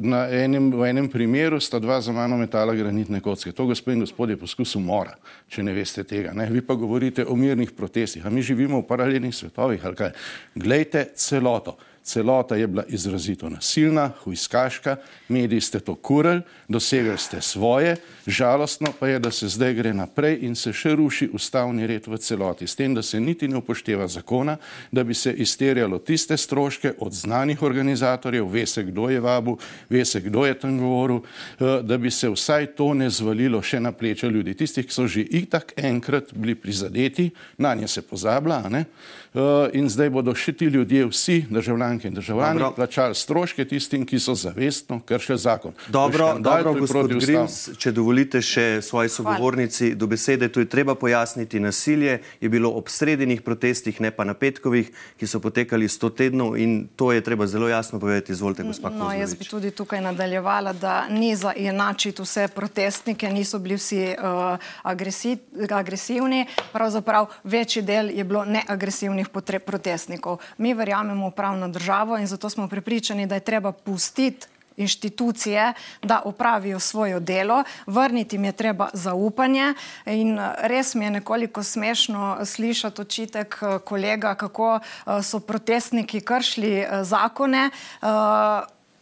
na 0.00 0.28
enem, 0.30 0.70
v 0.72 0.90
enem 0.90 1.08
primeru 1.08 1.60
sta 1.60 1.78
dva 1.78 2.00
za 2.00 2.12
mano 2.12 2.36
metala 2.36 2.74
granitne 2.74 3.20
kocke. 3.20 3.52
To, 3.52 3.66
gospod 3.66 3.94
in 3.94 4.00
gospod, 4.00 4.30
je 4.30 4.36
poskus 4.36 4.76
umora, 4.76 5.14
če 5.48 5.62
ne 5.62 5.72
veste 5.72 6.04
tega. 6.04 6.32
Ne. 6.32 6.46
Vi 6.50 6.60
pa 6.60 6.74
govorite 6.74 7.26
o 7.26 7.36
mirnih 7.36 7.72
protestih, 7.72 8.26
a 8.26 8.30
mi 8.30 8.42
živimo 8.42 8.78
v 8.78 8.86
paralelnih 8.86 9.34
svetovih 9.34 9.86
ali 9.86 9.96
kaj. 9.96 10.10
Glejte 10.54 11.08
celoto 11.14 11.76
celota 12.04 12.56
je 12.56 12.66
bila 12.66 12.84
izrazito 12.88 13.48
nasilna, 13.48 14.10
huiskaška, 14.24 14.96
mediji 15.28 15.60
ste 15.60 15.80
to 15.80 15.94
kurili, 15.94 16.42
dosegli 16.68 17.18
ste 17.18 17.40
svoje, 17.40 17.96
žalostno 18.26 18.92
pa 19.00 19.08
je, 19.08 19.18
da 19.18 19.30
se 19.30 19.48
zdaj 19.48 19.74
gre 19.74 19.94
naprej 19.94 20.38
in 20.42 20.54
se 20.56 20.72
še 20.72 20.94
ruši 20.94 21.30
ustavni 21.32 21.86
red 21.86 22.06
v 22.06 22.18
celoti, 22.18 22.66
s 22.66 22.76
tem, 22.76 22.94
da 22.94 23.02
se 23.02 23.20
niti 23.20 23.48
ne 23.48 23.56
upošteva 23.60 24.08
zakona, 24.08 24.56
da 24.92 25.04
bi 25.04 25.14
se 25.14 25.32
izterjalo 25.32 25.98
tiste 25.98 26.36
stroške 26.36 26.94
od 26.98 27.12
znanih 27.12 27.62
organizatorjev, 27.62 28.48
ve 28.48 28.66
se, 28.66 28.84
kdo 28.84 29.08
je 29.10 29.20
vabu, 29.20 29.58
ve 29.90 30.04
se, 30.04 30.20
kdo 30.20 30.46
je 30.46 30.58
tam 30.58 30.78
govoril, 30.78 31.20
eh, 31.20 31.82
da 31.82 31.98
bi 31.98 32.10
se 32.10 32.28
vsaj 32.28 32.66
to 32.76 32.94
ne 32.94 33.10
zvalilo 33.10 33.62
še 33.62 33.80
na 33.80 33.92
pleča 33.92 34.28
ljudi, 34.28 34.54
tistih, 34.54 34.86
ki 34.86 34.94
so 34.94 35.06
že 35.06 35.20
itak 35.20 35.72
enkrat 35.76 36.34
bili 36.34 36.54
prizadeti, 36.54 37.30
na 37.58 37.74
nje 37.74 37.88
se 37.88 38.02
pozablja, 38.02 38.62
ne? 38.68 38.84
Eh, 39.34 39.70
in 39.78 39.86
zdaj 39.86 40.08
bodo 40.10 40.32
še 40.34 40.50
ti 40.58 40.66
ljudje, 40.66 41.04
vsi 41.06 41.44
državljanke 41.50 42.08
in 42.08 42.14
državljani, 42.14 42.58
dobro. 42.58 42.74
plačali 42.74 43.14
stroške 43.14 43.62
tistim, 43.64 44.02
ki 44.06 44.18
so 44.18 44.34
zavestno 44.34 44.98
kršili 45.06 45.38
zakon. 45.38 45.72
Dobro, 45.88 46.32
dobro 46.38 46.72
gospod 46.74 47.12
Grims, 47.14 47.58
če 47.78 47.92
dovolite 47.94 48.42
še 48.42 48.80
svoji 48.82 49.08
sogovornici 49.08 49.92
do 49.94 50.08
besede, 50.10 50.48
tu 50.50 50.64
je 50.64 50.66
treba 50.66 50.96
pojasniti, 50.98 51.60
nasilje 51.62 52.16
je 52.40 52.48
bilo 52.50 52.72
ob 52.74 52.90
sredinjih 52.90 53.44
protestih, 53.46 54.00
ne 54.02 54.10
pa 54.10 54.26
na 54.26 54.34
petkovih, 54.34 54.90
ki 55.14 55.30
so 55.30 55.38
potekali 55.38 55.86
sto 55.86 56.10
tednov 56.10 56.58
in 56.58 56.88
to 56.98 57.12
je 57.14 57.22
treba 57.22 57.46
zelo 57.46 57.70
jasno 57.70 58.02
povedati. 58.02 58.34
Izvolite, 58.34 58.66
gospod 58.66 58.98
Kozlovič. 58.98 59.14
No, 59.14 59.20
jaz 59.20 59.36
bi 59.38 59.46
tudi 59.46 59.70
tukaj 59.70 60.02
nadaljevala, 60.08 60.74
da 60.74 61.06
ni 61.06 61.36
za 61.38 61.54
enačiti 61.54 62.26
vse 62.26 62.48
protestnike, 62.50 63.30
niso 63.30 63.62
bili 63.62 63.78
vsi 63.78 64.02
uh, 64.10 64.58
agresi 64.82 65.38
agresivni, 65.70 66.46
pravzaprav 66.74 67.30
večji 67.44 67.86
del 67.86 68.10
je 68.10 68.26
bilo 68.26 68.42
neagresivni 68.44 69.19
aktivnih 69.20 69.60
protestnikov. 69.66 70.40
Mi 70.58 70.74
verjamemo 70.74 71.28
v 71.28 71.34
pravno 71.34 71.68
državo 71.68 72.18
in 72.18 72.26
zato 72.26 72.50
smo 72.50 72.68
pripričani, 72.68 73.26
da 73.26 73.34
je 73.34 73.40
treba 73.40 73.72
pustiti 73.72 74.46
inštitucije, 74.76 75.74
da 76.02 76.22
opravijo 76.24 76.78
svojo 76.80 77.20
delo, 77.20 77.64
vrniti 77.86 78.36
jim 78.36 78.44
je 78.44 78.52
treba 78.52 78.88
zaupanje. 78.92 79.74
In 80.06 80.38
eh, 80.38 80.54
res 80.62 80.94
mi 80.94 81.04
je 81.04 81.10
nekoliko 81.10 81.62
smešno 81.62 82.44
slišati 82.44 83.00
očitek 83.00 83.58
eh, 83.62 83.78
kolega, 83.84 84.34
kako 84.34 84.80
eh, 84.80 85.22
so 85.22 85.40
protestniki 85.40 86.20
kršili 86.20 86.86
zakone 87.02 87.70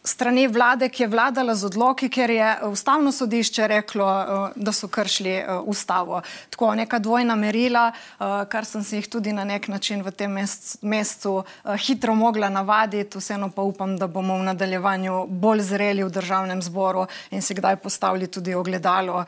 strani 0.03 0.47
vlade, 0.47 0.89
ki 0.89 1.03
je 1.03 1.07
vladala 1.07 1.55
z 1.55 1.65
odloki, 1.65 2.09
ker 2.09 2.29
je 2.29 2.47
ustavno 2.71 3.11
sodišče 3.11 3.67
reklo, 3.67 4.07
eh, 4.07 4.51
da 4.55 4.71
so 4.71 4.87
kršili 4.87 5.29
eh, 5.29 5.47
ustavo. 5.65 6.21
Tako 6.49 6.75
neka 6.75 6.99
dvojna 6.99 7.35
merila, 7.35 7.91
eh, 7.91 8.23
kar 8.49 8.65
sem 8.65 8.83
se 8.83 8.97
jih 8.97 9.07
tudi 9.07 9.33
na 9.33 9.43
nek 9.43 9.67
način 9.67 10.03
v 10.03 10.11
tem 10.11 10.37
mesecu 10.81 11.43
hitro 11.85 12.15
mogla 12.15 12.49
navaditi, 12.49 13.17
vseeno 13.17 13.49
pa 13.51 13.61
upam, 13.61 13.97
da 13.97 14.07
bomo 14.07 14.37
v 14.37 14.43
nadaljevanju 14.43 15.25
bolj 15.27 15.61
zreli 15.61 16.03
v 16.03 16.09
državnem 16.09 16.61
zboru 16.61 17.05
in 17.31 17.41
se 17.41 17.53
kdaj 17.53 17.75
postavili 17.75 18.27
tudi 18.27 18.53
ogledalo 18.53 19.25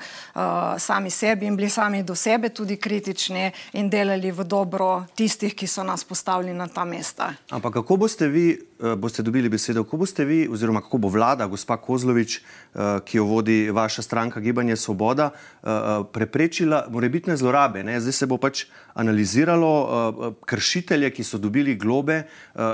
sami 0.77 1.09
sebi 1.09 1.45
in 1.45 1.55
bili 1.55 1.69
sami 1.69 2.03
do 2.03 2.15
sebe 2.15 2.49
tudi 2.49 2.77
kritični 2.77 3.51
in 3.73 3.89
delali 3.89 4.31
v 4.31 4.43
dobro 4.43 5.05
tistih, 5.15 5.55
ki 5.55 5.67
so 5.67 5.83
nas 5.83 6.03
postavili 6.03 6.53
na 6.53 6.67
ta 6.67 6.85
mesta. 6.85 7.33
Ampak 7.49 7.73
kako 7.73 7.97
boste 7.97 8.27
vi, 8.27 8.59
boste 8.97 9.23
dobili 9.23 9.49
besedo, 9.49 9.83
kako 9.83 9.97
boste 9.97 10.25
vi 10.25 10.47
oziroma 10.61 10.81
kako 10.81 10.97
bo 10.97 11.09
vlada, 11.09 11.47
gospa 11.47 11.77
Kozlovič, 11.77 12.37
eh, 12.37 12.99
ki 13.05 13.17
jo 13.17 13.25
vodi 13.25 13.71
vaša 13.73 14.01
stranka 14.01 14.39
Gibanje 14.39 14.75
Svoboda, 14.75 15.31
eh, 15.33 15.69
eh, 15.69 16.03
preprečila 16.13 16.85
morebitne 16.89 17.37
zlorabe. 17.37 17.83
Ne? 17.83 17.99
Zdaj 17.99 18.13
se 18.13 18.25
bo 18.25 18.37
pač 18.37 18.65
analiziralo 18.93 20.35
kršitelje, 20.45 21.09
ki 21.09 21.23
so 21.23 21.37
dobili 21.37 21.75
globe, 21.75 22.23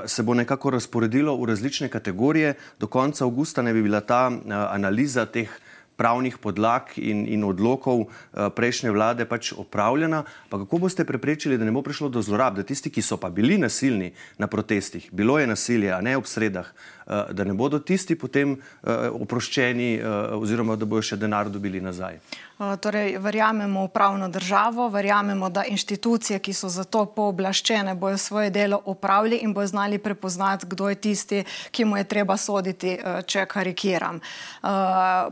se 0.05 0.23
bo 0.23 0.33
nekako 0.33 0.69
razporedilo 0.69 1.35
v 1.37 1.45
različne 1.45 1.89
kategorije. 1.89 2.55
Do 2.79 2.87
konca 2.87 3.25
avgusta 3.25 3.61
ne 3.61 3.73
bi 3.73 3.83
bila 3.83 4.01
ta 4.01 4.31
analiza 4.73 5.25
teh 5.25 5.49
pravnih 5.97 6.37
podlag 6.37 6.93
in, 6.95 7.25
in 7.27 7.43
odlokov 7.43 8.05
prejšnje 8.31 8.93
vlade 8.93 9.25
pač 9.25 9.51
opravljena. 9.57 10.23
Pa 10.49 10.61
kako 10.61 10.77
boste 10.85 11.05
preprečili, 11.05 11.57
da 11.57 11.65
ne 11.65 11.73
bo 11.73 11.81
prišlo 11.81 12.09
do 12.09 12.21
zlorab, 12.21 12.55
da 12.55 12.63
tisti, 12.63 12.93
ki 12.93 13.01
so 13.01 13.17
pa 13.17 13.29
bili 13.33 13.57
nasilni 13.57 14.13
na 14.37 14.47
protestih, 14.47 15.09
bilo 15.11 15.39
je 15.39 15.47
nasilje, 15.47 15.91
a 15.93 16.01
ne 16.01 16.17
ob 16.17 16.29
sredah, 16.29 16.69
da 17.07 17.43
ne 17.43 17.53
bodo 17.53 17.79
tisti 17.79 18.15
potem 18.15 18.51
uh, 18.51 19.07
oproščeni 19.21 19.99
uh, 19.99 20.35
oziroma 20.41 20.75
da 20.75 20.85
bojo 20.85 21.01
še 21.01 21.17
denar 21.17 21.49
dobili 21.49 21.81
nazaj? 21.81 22.19
Torej, 22.57 23.19
verjamemo 23.21 23.83
v 23.85 23.89
pravno 23.93 24.27
državo, 24.33 24.87
verjamemo, 24.89 25.49
da 25.53 25.61
inštitucije, 25.69 26.39
ki 26.41 26.53
so 26.57 26.69
za 26.73 26.83
to 26.89 27.03
pooblaščene, 27.05 27.93
bojo 27.95 28.17
svoje 28.17 28.49
delo 28.49 28.79
opravili 28.85 29.37
in 29.45 29.53
bojo 29.53 29.67
znali 29.67 29.99
prepoznati, 30.01 30.65
kdo 30.65 30.89
je 30.89 30.95
tisti, 30.95 31.43
ki 31.71 31.85
mu 31.85 31.97
je 31.97 32.03
treba 32.03 32.37
soditi, 32.37 32.95
če 33.25 33.45
karikiram. 33.45 34.17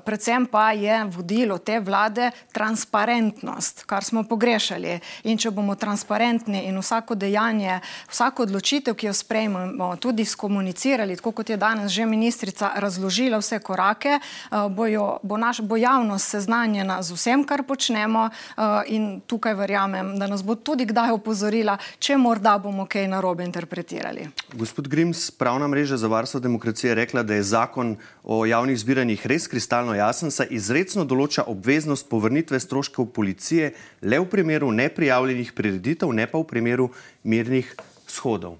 Predvsem 0.05 0.45
pa 0.45 0.67
je 0.77 0.99
vodilo 1.09 1.57
te 1.57 1.79
vlade 1.79 2.29
transparentnost, 2.53 3.83
kar 3.89 4.05
smo 4.05 4.23
pogrešali. 4.23 4.99
In 5.25 5.41
če 5.41 5.49
bomo 5.49 5.73
transparentni 5.75 6.67
in 6.69 6.77
vsako 6.77 7.17
dejanje, 7.17 7.79
vsako 8.05 8.45
odločitev, 8.45 8.93
ki 8.93 9.09
jo 9.09 9.15
sprejmemo, 9.17 9.95
tudi 9.97 10.25
skomunicirali, 10.29 11.17
tako 11.17 11.33
kot 11.41 11.49
je 11.49 11.57
danes 11.65 11.91
že 11.91 12.05
ministrica 12.05 12.71
razložila 12.75 13.41
vse 13.41 13.59
korake, 13.59 14.19
eh, 14.19 14.55
bojo, 14.69 15.17
bo, 15.23 15.37
naš, 15.37 15.61
bo 15.61 15.77
javnost 15.77 16.29
seznanjena 16.35 17.01
z 17.01 17.17
vsem, 17.17 17.43
kar 17.43 17.63
počnemo 17.63 18.29
eh, 18.29 18.93
in 18.93 19.21
tukaj 19.25 19.57
verjamem, 19.57 20.15
da 20.19 20.27
nas 20.27 20.43
bo 20.45 20.55
tudi 20.55 20.85
kdaj 20.85 21.15
opozorila, 21.17 21.77
če 21.99 22.17
morda 22.17 22.57
bomo 22.61 22.85
kaj 22.85 23.07
narobe 23.09 23.45
interpretirali. 23.45 24.29
Gospod 24.53 24.87
Grims, 24.87 25.31
pravna 25.31 25.67
mreža 25.67 25.97
za 25.97 26.07
varstvo 26.07 26.39
demokracije 26.39 26.91
je 26.91 26.99
rekla, 27.01 27.23
da 27.23 27.33
je 27.33 27.43
zakon 27.43 27.95
o 28.23 28.45
javnih 28.45 28.77
zbiranjih 28.79 29.25
res 29.27 29.47
kristalno 29.47 29.95
jasen, 29.95 30.31
saj 30.31 30.51
izredno 30.53 31.05
določa 31.05 31.47
obveznost 31.49 32.09
povrnitve 32.09 32.59
stroškov 32.59 33.09
policije 33.15 33.73
le 34.01 34.19
v 34.21 34.29
primeru 34.29 34.71
neprijavljenih 34.71 35.53
prireditev, 35.55 36.13
ne 36.13 36.27
pa 36.29 36.41
v 36.41 36.47
primeru 36.49 36.89
mirnih 37.23 37.73
shodov. 38.07 38.59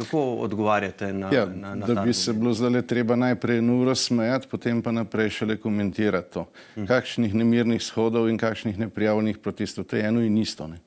Kako 0.00 0.34
odgovarjate 0.34 1.12
na, 1.12 1.30
ja, 1.32 1.46
na, 1.46 1.74
na? 1.74 1.86
Da 1.86 2.02
bi 2.02 2.12
se 2.12 2.32
bilo 2.32 2.52
zdaj 2.52 2.82
treba 2.82 3.16
najprej 3.16 3.62
nuro 3.62 3.94
smejati, 3.94 4.48
potem 4.50 4.82
pa 4.82 4.92
naprej 4.92 5.30
šele 5.30 5.56
komentirati 5.56 6.32
to. 6.32 6.46
Hm. 6.74 6.86
Kakšnih 6.86 7.34
nemirnih 7.34 7.82
shodov 7.82 8.28
in 8.28 8.38
kakšnih 8.38 8.78
neprijavljenih 8.78 9.38
protestov, 9.38 9.84
to 9.84 9.96
je 9.96 10.06
eno 10.08 10.22
in 10.24 10.38
isto. 10.38 10.66
Ne? 10.66 10.78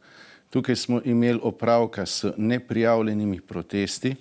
Tukaj 0.50 0.75
smo 0.75 1.01
imeli 1.05 1.39
opravka 1.43 2.05
s 2.05 2.25
neprijavljenimi 2.38 3.41
protesti, 3.41 4.15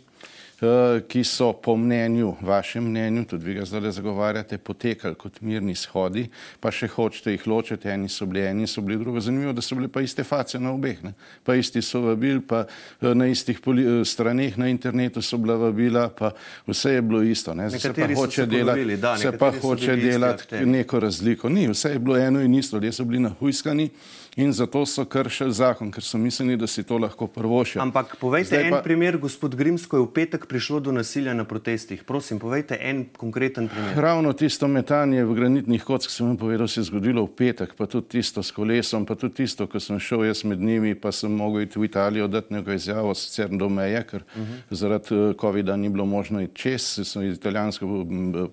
ki 1.09 1.25
so 1.25 1.53
po 1.53 1.77
mnenju, 1.77 2.37
vašem 2.41 2.85
mnenju, 2.85 3.25
tudi 3.25 3.45
vi 3.45 3.55
ga 3.55 3.65
zdaj 3.65 3.91
zagovarjate, 3.91 4.59
potekali 4.59 5.15
kot 5.15 5.41
mirni 5.41 5.75
shodi, 5.75 6.29
pa 6.61 6.71
še 6.71 6.87
hočete 6.93 7.35
jih 7.35 7.47
ločiti, 7.51 7.89
eni 7.91 8.09
so 8.09 8.27
bili, 8.31 8.45
eni 8.47 8.67
so 8.71 8.83
bili 8.83 8.99
drugo. 9.01 9.21
Zanimivo, 9.21 9.53
da 9.53 9.63
so 9.63 9.75
bili 9.75 9.91
pa 9.91 10.01
iste 10.01 10.25
face 10.25 10.61
na 10.63 10.71
obeh, 10.71 11.03
ne? 11.03 11.15
pa 11.43 11.57
isti 11.59 11.83
so 11.83 12.05
vabili, 12.07 12.41
pa 12.47 12.63
eh, 12.67 13.11
na 13.15 13.27
istih 13.27 13.59
eh, 13.59 13.91
straneh 14.05 14.59
na 14.59 14.69
internetu 14.71 15.23
so 15.23 15.39
bila 15.39 15.57
vabila, 15.57 16.09
pa 16.09 16.31
vse 16.67 16.95
je 16.95 17.03
bilo 17.03 17.23
isto. 17.23 17.55
Ne? 17.55 17.71
Se 17.71 17.93
pa 17.93 18.07
hoče 18.15 18.47
delati, 18.47 18.97
da, 18.97 19.17
se 19.19 19.33
pa 19.39 19.51
hoče 19.51 19.97
delati 19.97 20.65
neko 20.67 21.01
razliko. 21.01 21.49
Ni, 21.49 21.69
vse 21.69 21.97
je 21.97 21.99
bilo 21.99 22.17
eno 22.17 22.41
in 22.41 22.55
isto, 22.55 22.77
ljudje 22.77 22.93
so 22.93 23.05
bili 23.05 23.23
nahujskani 23.27 23.91
in 24.37 24.53
zato 24.53 24.87
so 24.87 25.05
kršili 25.05 25.53
zakon, 25.53 25.91
ker 25.93 26.05
so 26.05 26.19
mislili, 26.19 26.57
da 26.57 26.67
si 26.67 26.83
to 26.83 26.99
lahko 26.99 27.27
prvošijo. 27.27 27.83
Ampak 27.83 28.17
povejte 28.21 28.49
Zdaj 28.49 28.65
en 28.65 28.71
pa... 28.71 28.83
primer, 28.83 29.19
gospod 29.19 29.55
Grimsko 29.55 29.97
je 29.97 30.03
v 30.07 30.09
petek 30.15 30.47
prišlo 30.49 30.81
do 30.81 30.93
nasilja 30.93 31.35
na 31.35 31.45
protestih? 31.45 32.05
Prosim, 32.05 32.39
povejte 32.41 32.79
en 32.81 33.05
konkreten 33.17 33.69
primer. 33.69 33.93
Ravno 33.97 34.33
tisto 34.33 34.69
metanje 34.69 35.25
v 35.25 35.37
granitnih 35.37 35.85
kock, 35.85 36.09
sem 36.09 36.27
vam 36.27 36.37
povedal, 36.41 36.69
se 36.69 36.81
je 36.81 36.89
zgodilo 36.89 37.27
v 37.27 37.35
petek, 37.37 37.77
pa 37.77 37.87
tudi 37.87 38.09
tisto 38.17 38.43
s 38.43 38.57
kolesom, 38.57 39.05
pa 39.07 39.15
tudi 39.21 39.45
tisto, 39.45 39.67
ko 39.69 39.81
sem 39.81 40.01
šel 40.01 40.25
jaz 40.25 40.45
med 40.49 40.61
njimi, 40.61 40.95
pa 40.95 41.13
sem 41.13 41.33
mogel 41.33 41.69
iti 41.69 41.79
v 41.79 41.85
Italijo 41.85 42.29
dati 42.29 42.55
neko 42.55 42.73
izjavo, 42.73 43.15
sicer 43.15 43.53
do 43.53 43.69
meje, 43.69 44.01
ker 44.09 44.25
uh 44.25 44.41
-huh. 44.41 44.63
zaradi 44.71 45.15
eh, 45.15 45.35
COVID-a 45.41 45.77
ni 45.77 45.89
bilo 45.89 46.07
možno 46.07 46.41
iti 46.41 46.57
čez, 46.57 47.05
sem 47.05 47.23
italijansko 47.23 48.07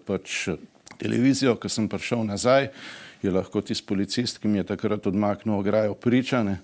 pač 0.05 0.49
televizijo, 0.97 1.55
ko 1.55 1.69
sem 1.69 1.87
prišel 1.87 2.23
nazaj, 2.23 2.67
je 3.21 3.31
lahko 3.31 3.61
tisti 3.61 3.87
policist, 3.87 4.39
ki 4.39 4.47
mi 4.47 4.61
je 4.61 4.69
takrat 4.71 5.07
odmaknil 5.07 5.59
ograjo 5.59 5.93
pričane. 5.93 6.59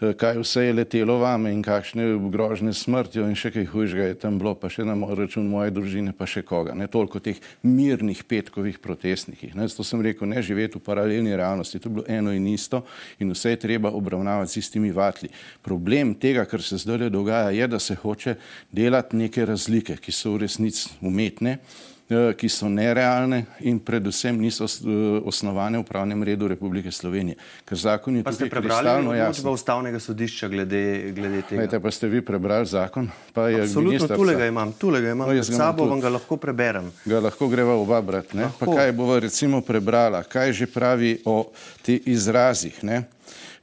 Eh, 0.00 0.12
kaj 0.12 0.40
vse 0.42 0.64
je 0.64 0.72
letelo 0.72 1.18
vame 1.18 1.52
in 1.52 1.62
kakšne 1.62 2.18
grožne 2.30 2.72
smrtjo 2.74 3.28
in 3.30 3.36
še 3.38 3.52
kaj 3.54 3.68
hujšega 3.70 4.08
je 4.08 4.16
tam 4.24 4.40
bilo, 4.40 4.56
pa 4.58 4.66
še 4.68 4.82
na 4.84 4.96
moj 4.98 5.14
račun 5.20 5.46
moje 5.46 5.70
družine, 5.70 6.10
pa 6.12 6.26
še 6.26 6.42
koga. 6.42 6.74
Ne 6.74 6.88
toliko 6.90 7.22
teh 7.22 7.38
mirnih 7.62 8.24
petkovih 8.26 8.80
protestnikih. 8.82 9.54
Ne, 9.54 9.68
zato 9.70 9.86
sem 9.86 10.02
rekel, 10.02 10.26
ne 10.28 10.42
živeti 10.42 10.80
v 10.80 10.82
paralelni 10.82 11.36
realnosti, 11.38 11.78
to 11.78 11.88
je 11.88 11.94
bilo 11.94 12.06
eno 12.10 12.34
in 12.34 12.50
isto 12.50 12.82
in 13.22 13.30
vse 13.30 13.54
je 13.54 13.62
treba 13.68 13.94
obravnavati 13.94 14.50
z 14.50 14.64
istimi 14.66 14.90
vatli. 14.90 15.30
Problem 15.62 16.16
tega, 16.18 16.42
kar 16.44 16.62
se 16.62 16.80
zdaj 16.82 17.06
dogaja, 17.14 17.54
je, 17.54 17.70
da 17.70 17.78
se 17.78 17.94
hoče 17.94 18.34
delati 18.74 19.16
neke 19.16 19.46
razlike, 19.46 20.00
ki 20.02 20.12
so 20.12 20.34
v 20.34 20.44
resnici 20.48 20.90
umetne 21.06 21.60
ki 22.08 22.48
so 22.52 22.68
nerealne 22.68 23.46
in 23.64 23.78
predvsem 23.80 24.36
niso 24.36 24.64
eh, 24.64 25.20
osnovane 25.24 25.78
v 25.78 25.84
pravnem 25.88 26.22
redu 26.22 26.48
Republike 26.48 26.92
Slovenije. 26.92 27.36
Ker 27.64 27.78
zakon 27.78 28.16
je 28.16 28.22
pa 28.22 28.32
tudi 28.32 28.50
kristalno 28.50 29.14
jasen. 29.14 29.32
Pa 29.32 29.38
ste 29.40 29.48
ustavnega 29.48 30.00
sodišča 30.00 30.48
glede, 30.48 31.12
glede 31.16 31.42
tega? 31.48 31.62
Vete, 31.62 31.80
pa 31.80 31.90
ste 31.90 32.08
vi 32.12 32.20
prebrali 32.20 32.66
zakon? 32.66 33.08
Pa 33.32 33.48
je 33.48 33.62
Absolutno, 33.62 34.08
tule 34.16 34.36
ga 34.36 34.46
imam, 34.46 34.72
tule 34.72 35.00
ga 35.00 35.16
imam. 35.16 35.28
No, 35.28 35.34
Med 35.34 35.44
sabo 35.44 35.88
vam 35.88 36.00
ga 36.00 36.12
lahko 36.12 36.36
preberem. 36.36 36.92
Ga 37.08 37.24
lahko 37.24 37.48
greva 37.48 37.74
oba 37.80 38.02
brat, 38.04 38.36
ne? 38.36 38.50
Lahko. 38.52 38.60
Pa 38.60 38.76
kaj 38.84 38.92
bova 38.92 39.18
recimo 39.24 39.64
prebrala? 39.64 40.22
Kaj 40.28 40.52
že 40.52 40.68
pravi 40.68 41.16
o 41.24 41.48
teh 41.82 42.04
izrazih, 42.04 42.84
ne? 42.84 43.04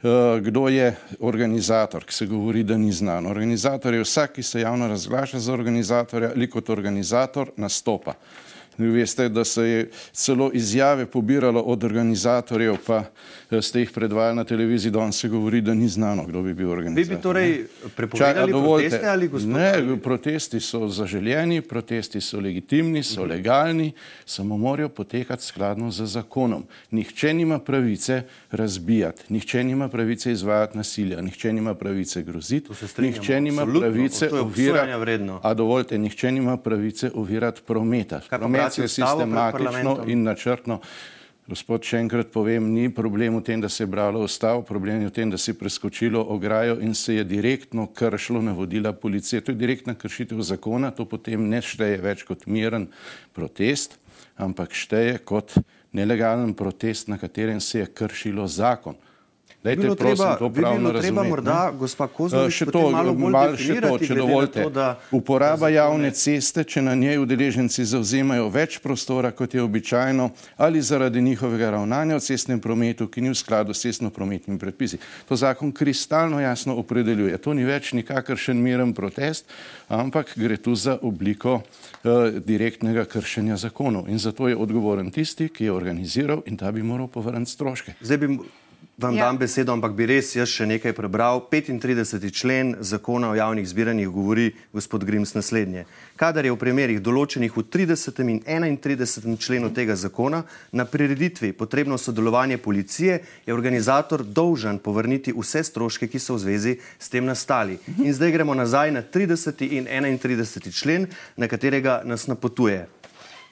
Eh, 0.04 0.40
kdo 0.42 0.68
je 0.68 0.96
organizator, 1.20 2.06
ki 2.06 2.14
se 2.14 2.26
govori, 2.26 2.64
da 2.64 2.78
ni 2.78 2.92
znan. 2.92 3.26
Organizator 3.26 3.94
je 3.94 4.02
vsak, 4.02 4.32
ki 4.34 4.44
se 4.44 4.62
javno 4.62 4.88
razglaša 4.88 5.40
za 5.40 5.54
organizatorja 5.54 6.32
ali 6.36 6.50
kot 6.50 6.70
organizator 6.70 7.52
nastopa. 7.58 8.14
Vi 8.78 8.88
veste, 8.88 9.30
da 9.30 9.44
se 9.44 9.64
je 9.64 9.90
celo 10.12 10.52
izjave 10.54 11.06
pobiralo 11.06 11.62
od 11.62 11.84
organizatorjev, 11.84 12.78
pa 12.88 13.04
eh, 13.52 13.62
ste 13.62 13.80
jih 13.80 13.92
predvajali 13.92 14.36
na 14.36 14.44
televiziji, 14.44 14.92
danes 14.92 15.20
se 15.20 15.28
govori, 15.28 15.62
da 15.62 15.74
ni 15.74 15.88
znano, 15.88 16.26
kdo 16.26 16.42
bi 16.42 16.54
bil 16.54 16.72
organizator. 16.72 17.12
Vi 17.12 17.16
bi 17.16 17.22
torej 17.22 17.66
prepovedali 17.96 18.52
proteste 18.52 19.08
ali 19.08 19.28
gospod? 19.28 19.50
Ne, 19.52 19.98
protesti 20.04 20.60
so 20.60 20.88
zaželjeni, 20.88 21.62
protesti 21.62 22.22
so 22.22 22.40
legitimni, 22.40 23.04
so 23.04 23.26
legalni, 23.26 23.92
samo 24.26 24.58
morajo 24.58 24.90
potekati 24.90 25.46
skladno 25.46 25.92
z 25.92 26.06
zakonom. 26.06 26.64
Nihče 26.92 27.34
nima 27.34 27.60
pravice 27.60 28.22
razbijati, 28.52 29.24
nihče 29.30 29.64
nima 29.64 29.90
pravice 29.90 30.32
izvajati 30.32 30.78
nasilja, 30.78 31.22
nihče 31.22 31.54
nima 31.54 31.76
pravice 31.76 32.24
groziti, 32.24 32.70
nihče 32.98 33.42
nima 33.42 33.66
pravice 33.66 34.30
ovirati, 34.32 34.92
a 35.42 35.54
dovoljte, 35.54 35.98
nihče 35.98 36.32
nima 36.32 36.58
pravice 36.58 37.12
ovirati 37.16 37.62
prometa. 37.68 38.22
Promet 38.30 38.61
je 38.78 38.88
sistematično 38.88 40.04
in 40.08 40.24
načrtno. 40.24 40.82
Gospod, 41.52 41.84
še 41.84 41.98
enkrat 42.00 42.30
povem, 42.32 42.70
ni 42.72 42.86
problem 42.94 43.40
v 43.40 43.44
tem, 43.44 43.60
da 43.60 43.68
se 43.68 43.84
je 43.84 43.90
bralo 43.90 44.22
ustavo, 44.24 44.62
problem 44.64 45.02
je 45.02 45.10
v 45.10 45.14
tem, 45.16 45.32
da 45.34 45.40
se 45.42 45.52
je 45.52 45.58
preskočilo 45.60 46.22
ograjo 46.32 46.78
in 46.80 46.94
se 46.96 47.18
je 47.18 47.26
direktno 47.28 47.88
kršilo 47.92 48.40
navodila 48.46 48.94
policije. 48.94 49.42
To 49.42 49.52
je 49.52 49.60
direktna 49.60 49.98
kršitev 50.00 50.40
zakona, 50.48 50.94
to 50.96 51.04
potem 51.10 51.50
ne 51.50 51.60
šteje 51.66 51.98
več 52.00 52.24
kot 52.30 52.46
miren 52.48 52.88
protest, 53.36 53.98
ampak 54.38 54.78
šteje 54.78 55.18
kot 55.28 55.58
nelegalen 55.92 56.54
protest, 56.56 57.10
na 57.12 57.18
katerem 57.20 57.60
se 57.60 57.82
je 57.82 57.90
kršilo 57.90 58.48
zakon. 58.48 58.96
Dajte, 59.64 59.82
bilo 59.82 59.96
prosim, 59.96 60.16
treba, 60.16 60.36
to 60.36 60.50
pravno 60.50 60.92
bi 60.92 61.00
treba 61.00 61.24
morda, 61.24 61.72
gospa 61.80 62.08
Kozlovič, 62.08 62.50
eh, 62.50 62.58
še 62.58 62.66
to, 62.74 62.80
malo 62.90 63.14
bolj 63.14 63.32
mal 63.32 63.52
še 63.54 63.76
to, 63.82 63.92
če 64.02 64.16
dovolite. 64.18 64.64
To, 64.74 64.86
Uporaba 65.14 65.70
javne 65.70 66.10
ceste, 66.18 66.64
če 66.66 66.82
na 66.82 66.96
njej 66.98 67.20
udeleženci 67.22 67.86
zauzemajo 67.86 68.48
več 68.50 68.80
prostora, 68.82 69.30
kot 69.30 69.54
je 69.54 69.62
običajno, 69.62 70.32
ali 70.58 70.82
zaradi 70.82 71.22
njihovega 71.22 71.70
ravnanja 71.78 72.18
v 72.18 72.24
cestnem 72.26 72.62
prometu, 72.64 73.06
ki 73.06 73.22
ni 73.22 73.30
v 73.30 73.38
skladu 73.38 73.76
s 73.78 73.86
cestno-prometnimi 73.86 74.58
predpisi. 74.58 74.98
To 75.30 75.38
zakon 75.38 75.70
kristalno 75.78 76.42
jasno 76.42 76.74
opredeljuje. 76.82 77.38
To 77.46 77.54
ni 77.54 77.62
več 77.62 77.94
nikakršen 77.94 78.58
miren 78.58 78.96
protest, 78.98 79.46
ampak 79.94 80.34
gre 80.42 80.58
tu 80.58 80.74
za 80.74 80.98
obliko 80.98 81.60
uh, 81.62 82.34
direktnega 82.34 83.06
kršenja 83.06 83.62
zakonov. 83.62 84.10
In 84.10 84.18
zato 84.18 84.50
je 84.50 84.58
odgovoren 84.58 85.14
tisti, 85.14 85.52
ki 85.54 85.70
je 85.70 85.78
organiziral 85.78 86.42
in 86.50 86.58
ta 86.58 86.74
bi 86.74 86.82
moral 86.82 87.14
povrniti 87.14 87.54
stroške. 87.54 88.00
Zdaj 88.02 88.22
bi 88.26 88.42
vam 89.02 89.16
ja. 89.16 89.26
dam 89.26 89.38
besedo, 89.38 89.74
ampak 89.74 89.96
bi 89.98 90.06
res 90.06 90.36
jaz 90.36 90.50
še 90.52 90.68
nekaj 90.70 90.94
prebral. 90.94 91.42
35. 91.52 92.30
člen 92.30 92.76
zakona 92.80 93.32
o 93.32 93.36
javnih 93.36 93.66
zbiranjih 93.68 94.10
govori 94.14 94.52
gospod 94.74 95.04
Grims 95.08 95.34
naslednje. 95.34 95.86
Kadar 96.16 96.46
je 96.46 96.54
v 96.54 96.60
primerih 96.62 97.02
določenih 97.02 97.52
v 97.56 97.64
30. 97.66 98.22
in 98.30 98.42
31. 98.46 99.38
členu 99.42 99.72
tega 99.74 99.96
zakona 99.96 100.44
na 100.72 100.86
prireditvi 100.86 101.54
potrebno 101.58 101.98
sodelovanje 101.98 102.58
policije, 102.58 103.20
je 103.46 103.54
organizator 103.54 104.24
dolžan 104.24 104.80
povrniti 104.80 105.34
vse 105.34 105.64
stroške, 105.66 106.08
ki 106.08 106.20
so 106.20 106.38
v 106.38 106.46
zvezi 106.46 106.78
s 107.00 107.10
tem 107.10 107.26
nastali. 107.26 107.80
In 107.98 108.14
zdaj 108.14 108.38
gremo 108.38 108.54
nazaj 108.54 108.94
na 108.94 109.02
30. 109.02 109.66
in 109.66 109.90
31. 109.90 110.72
člen, 110.72 111.10
na 111.38 111.48
katerega 111.48 112.02
nas 112.06 112.28
napotuje. 112.30 112.86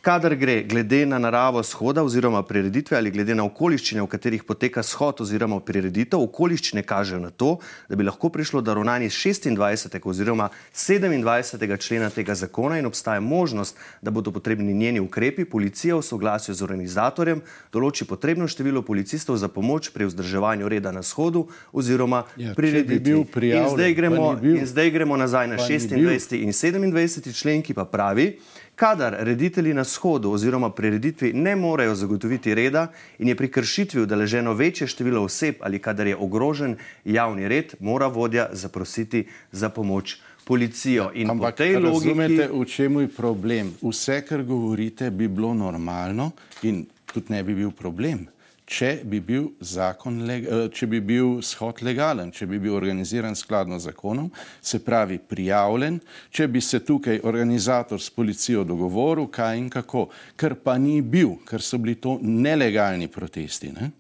Kadar 0.02 0.36
gre 0.36 0.64
glede 0.64 1.06
na 1.06 1.18
naravo 1.20 1.64
shoda 1.64 2.04
oziroma 2.04 2.44
prireditve 2.44 2.98
ali 2.98 3.12
glede 3.12 3.36
na 3.36 3.44
okoliščine, 3.44 4.00
v 4.02 4.08
katerih 4.08 4.44
poteka 4.48 4.80
shod 4.84 5.20
oziroma 5.26 5.58
prireditev, 5.60 6.22
okoliščine 6.24 6.86
kažejo 6.88 7.20
na 7.20 7.30
to, 7.36 7.58
da 7.90 8.00
bi 8.00 8.08
lahko 8.08 8.30
prišlo 8.32 8.62
do 8.64 8.74
ravnanja 8.74 9.10
26. 9.12 10.00
oziroma 10.08 10.48
27. 10.74 11.76
člena 11.84 12.10
tega 12.16 12.36
zakona 12.36 12.78
in 12.80 12.88
obstaja 12.88 13.20
možnost, 13.20 13.76
da 14.02 14.12
bodo 14.12 14.32
potrebni 14.32 14.74
njeni 14.74 15.04
ukrepi, 15.04 15.46
policija 15.46 15.98
v 16.00 16.06
soglasju 16.08 16.56
z 16.56 16.64
organizatorjem 16.64 17.44
določi 17.74 18.08
potrebno 18.08 18.48
število 18.48 18.82
policistov 18.88 19.36
za 19.36 19.52
pomoč 19.52 19.92
pri 19.92 20.08
vzdrževanju 20.08 20.70
reda 20.72 20.96
na 20.96 21.04
shodu 21.04 21.50
oziroma 21.74 22.24
ja, 22.38 22.56
prireditvi. 22.56 23.26
Bi 23.36 23.52
in, 23.52 23.68
zdaj 23.76 23.94
gremo, 24.00 24.32
in 24.44 24.64
zdaj 24.64 24.96
gremo 24.96 25.20
nazaj 25.20 25.52
na 25.52 25.60
26. 25.60 26.40
in 26.40 26.56
27. 26.56 27.36
člen, 27.36 27.62
ki 27.62 27.76
pa 27.76 27.84
pravi, 27.84 28.32
Kadar 28.80 29.16
reditelji 29.20 29.74
na 29.74 29.84
shodu 29.84 30.32
oziroma 30.32 30.70
prireditvi 30.70 31.34
ne 31.34 31.56
morejo 31.56 31.96
zagotoviti 31.96 32.56
reda 32.56 32.88
in 33.20 33.28
je 33.28 33.36
pri 33.36 33.52
kršitvi 33.52 34.02
udeleženo 34.02 34.54
večje 34.54 34.88
število 34.88 35.24
oseb 35.24 35.56
ali 35.60 35.80
kadar 35.80 36.08
je 36.08 36.16
ogrožen 36.16 36.78
javni 37.06 37.48
red, 37.48 37.74
mora 37.80 38.08
vodja 38.08 38.48
zaprositi 38.52 39.26
za 39.52 39.70
pomoč 39.70 40.16
policijo. 40.46 41.12
In 41.14 41.30
Ampak 41.30 41.56
po 41.56 41.58
tej 41.58 41.76
logiki... 41.76 42.08
razumete, 42.10 42.50
v 42.54 42.66
čemu 42.66 43.02
je 43.02 43.08
problem? 43.08 43.76
Vse, 43.82 44.22
kar 44.22 44.44
govorite, 44.44 45.12
bi 45.12 45.28
bilo 45.28 45.54
normalno 45.54 46.32
in 46.64 46.86
tudi 47.14 47.34
ne 47.34 47.44
bi 47.44 47.56
bil 47.56 47.72
problem 47.72 48.28
če 48.70 48.90
bi 49.10 49.20
bil 49.26 49.50
zakon, 49.66 50.20
eh, 50.30 50.68
če 50.74 50.88
bi 50.88 51.00
bil 51.02 51.40
shod 51.46 51.82
legalen, 51.86 52.32
če 52.32 52.46
bi 52.50 52.60
bil 52.62 52.76
organiziran 52.78 53.36
skladno 53.36 53.80
z 53.80 53.90
zakonom, 53.90 54.30
se 54.62 54.80
pravi 54.86 55.18
prijavljen, 55.18 56.00
če 56.30 56.48
bi 56.48 56.62
se 56.62 56.80
tukaj 56.86 57.22
organizator 57.24 58.02
s 58.02 58.10
policijo 58.14 58.64
dogovoril, 58.64 59.28
kaj 59.34 59.58
in 59.58 59.70
kako, 59.74 60.08
ker 60.38 60.56
pa 60.64 60.78
ni 60.78 61.02
bil, 61.02 61.40
ker 61.50 61.62
so 61.62 61.82
bili 61.82 61.96
to 61.96 62.20
nelegalni 62.22 63.08
protesti. 63.08 63.74
Ne? 63.74 63.92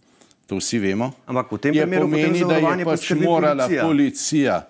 To 0.49 0.57
vsi 0.57 0.79
vemo. 0.81 1.11
Ampak 1.29 1.51
v 1.51 1.61
tem 1.61 1.73
primeru 1.77 2.09
pomeni, 2.09 2.45
da 2.45 2.57
je 2.57 2.85
pač 2.85 3.11
morala 3.17 3.65
policija, 3.65 3.85
policija 3.85 4.61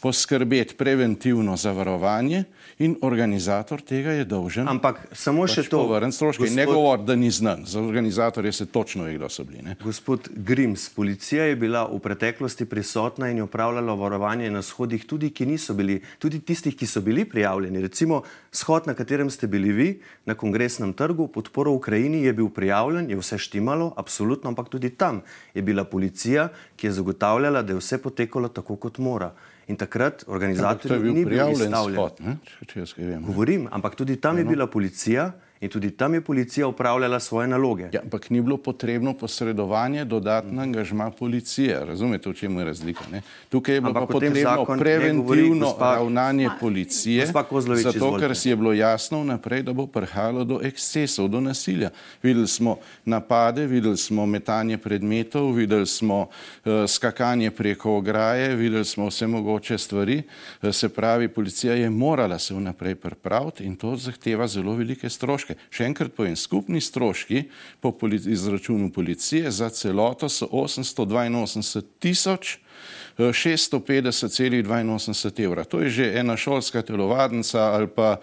poskrbeti 0.00 0.76
preventivno 0.76 1.56
zavarovanje, 1.56 2.44
in 2.78 2.94
organizator 3.02 3.80
tega 3.82 4.12
je 4.14 4.24
dolžen. 4.24 4.68
Ampak 4.70 5.00
samo 5.12 5.42
pač 5.42 5.56
še 5.58 5.64
to. 5.66 5.82
Stroške, 6.14 6.46
gospod, 6.46 6.56
ne 6.56 6.66
govor, 6.68 7.00
da 7.02 7.16
ni 7.18 7.30
znan. 7.34 7.64
Za 7.66 7.82
organizatorje 7.82 8.52
se 8.54 8.66
točno 8.70 9.08
ve, 9.08 9.16
kdo 9.16 9.28
so 9.28 9.44
bili. 9.44 9.64
Ne? 9.66 9.74
Gospod 9.82 10.28
Grims, 10.46 10.88
policija 10.94 11.48
je 11.50 11.56
bila 11.58 11.84
v 11.90 11.98
preteklosti 12.02 12.68
prisotna 12.70 13.32
in 13.32 13.42
je 13.42 13.48
upravljala 13.48 13.96
varovanje 13.98 14.50
na 14.54 14.62
shodih 14.62 15.06
tudi, 15.10 15.32
ki 15.34 15.48
niso 15.50 15.74
bili, 15.74 15.98
tudi 16.22 16.38
tistih, 16.38 16.76
ki 16.78 16.86
so 16.86 17.02
bili 17.02 17.26
prijavljeni. 17.28 17.82
Recimo 17.82 18.22
shod, 18.54 18.86
na 18.86 18.94
katerem 18.94 19.30
ste 19.30 19.50
bili 19.50 19.74
vi, 19.74 19.88
na 20.26 20.38
kongresnem 20.38 20.94
trgu, 20.94 21.28
podporo 21.34 21.74
Ukrajini 21.74 22.22
je 22.22 22.32
bil 22.32 22.50
prijavljen, 22.54 23.10
je 23.10 23.18
vse 23.18 23.42
štimalo, 23.42 23.92
absolutno, 23.98 24.54
ampak 24.54 24.70
tudi 24.70 24.94
tam 24.94 25.22
je 25.54 25.62
bila 25.62 25.84
policija, 25.84 26.48
ki 26.76 26.86
je 26.86 26.98
zagotavljala, 27.02 27.62
da 27.62 27.74
je 27.74 27.82
vse 27.82 27.98
potekalo 28.02 28.48
tako, 28.54 28.78
kot 28.78 29.02
mora. 29.02 29.34
In 29.68 29.76
takrat 29.76 30.24
organizator 30.26 30.96
ni 30.96 31.12
bil 31.12 31.26
prijavljen. 31.28 31.74
Spot, 31.92 32.22
če, 32.66 32.86
če 32.86 33.18
Govorim, 33.26 33.68
ampak 33.70 33.94
tudi 33.94 34.16
tam 34.16 34.36
-huh. 34.36 34.38
je 34.38 34.44
bila 34.44 34.66
policija 34.66 35.32
in 35.60 35.68
tudi 35.68 35.90
tam 35.90 36.14
je 36.14 36.20
policija 36.20 36.66
upravljala 36.66 37.20
svoje 37.20 37.48
naloge. 37.48 37.88
Ja, 37.92 38.00
ampak 38.02 38.30
ni 38.30 38.40
bilo 38.40 38.56
potrebno 38.56 39.14
posredovanje, 39.14 40.04
dodatna 40.04 40.62
angažma 40.62 41.10
policije. 41.10 41.84
Razumete, 41.84 42.30
v 42.30 42.34
čem 42.34 42.58
je 42.58 42.64
razlika? 42.64 43.04
Ne? 43.12 43.22
Tukaj 43.48 43.74
je 43.74 43.80
bilo 43.80 43.94
pa 43.94 44.06
potrebno 44.06 44.64
preventivno 44.78 45.66
gospa, 45.66 45.94
ravnanje 45.94 46.50
policije, 46.60 47.26
zato 47.82 48.16
ker 48.18 48.36
si 48.36 48.48
je 48.48 48.56
bilo 48.56 48.72
jasno 48.72 49.22
vnaprej, 49.22 49.62
da 49.62 49.72
bo 49.72 49.86
prihajalo 49.86 50.44
do 50.44 50.60
ekscesov, 50.62 51.28
do 51.28 51.40
nasilja. 51.40 51.90
Videli 52.22 52.48
smo 52.48 52.76
napade, 53.04 53.66
videli 53.66 53.96
smo 53.96 54.26
metanje 54.26 54.78
predmetov, 54.78 55.52
videli 55.52 55.86
smo 55.86 56.20
uh, 56.20 56.86
skakanje 56.88 57.50
preko 57.50 57.96
ograje, 57.96 58.54
videli 58.56 58.84
smo 58.84 59.06
vse 59.06 59.26
mogoče 59.26 59.78
stvari. 59.78 60.22
Uh, 60.62 60.72
se 60.74 60.88
pravi, 60.88 61.28
policija 61.28 61.74
je 61.74 61.90
morala 61.90 62.38
se 62.38 62.54
vnaprej 62.54 62.94
pripraviti 62.94 63.64
in 63.64 63.76
to 63.76 63.96
zahteva 63.96 64.46
zelo 64.46 64.74
velike 64.74 65.08
stroške. 65.10 65.47
Še 65.70 65.86
enkrat 65.88 66.12
povem, 66.16 66.36
skupni 66.36 66.80
stroški 66.80 67.44
po 67.80 67.94
izračunu 68.12 68.90
policije 68.92 69.50
za 69.50 69.70
celoto 69.70 70.28
so 70.28 70.48
882 70.52 71.84
tisoč 71.98 72.58
650,82 73.18 75.44
evra. 75.44 75.64
To 75.64 75.80
je 75.80 75.90
že 75.90 76.18
ena 76.18 76.36
šolska 76.36 76.82
telovadnica 76.82 77.58
ali 77.58 77.86
pa 77.86 78.16
uh, 78.16 78.20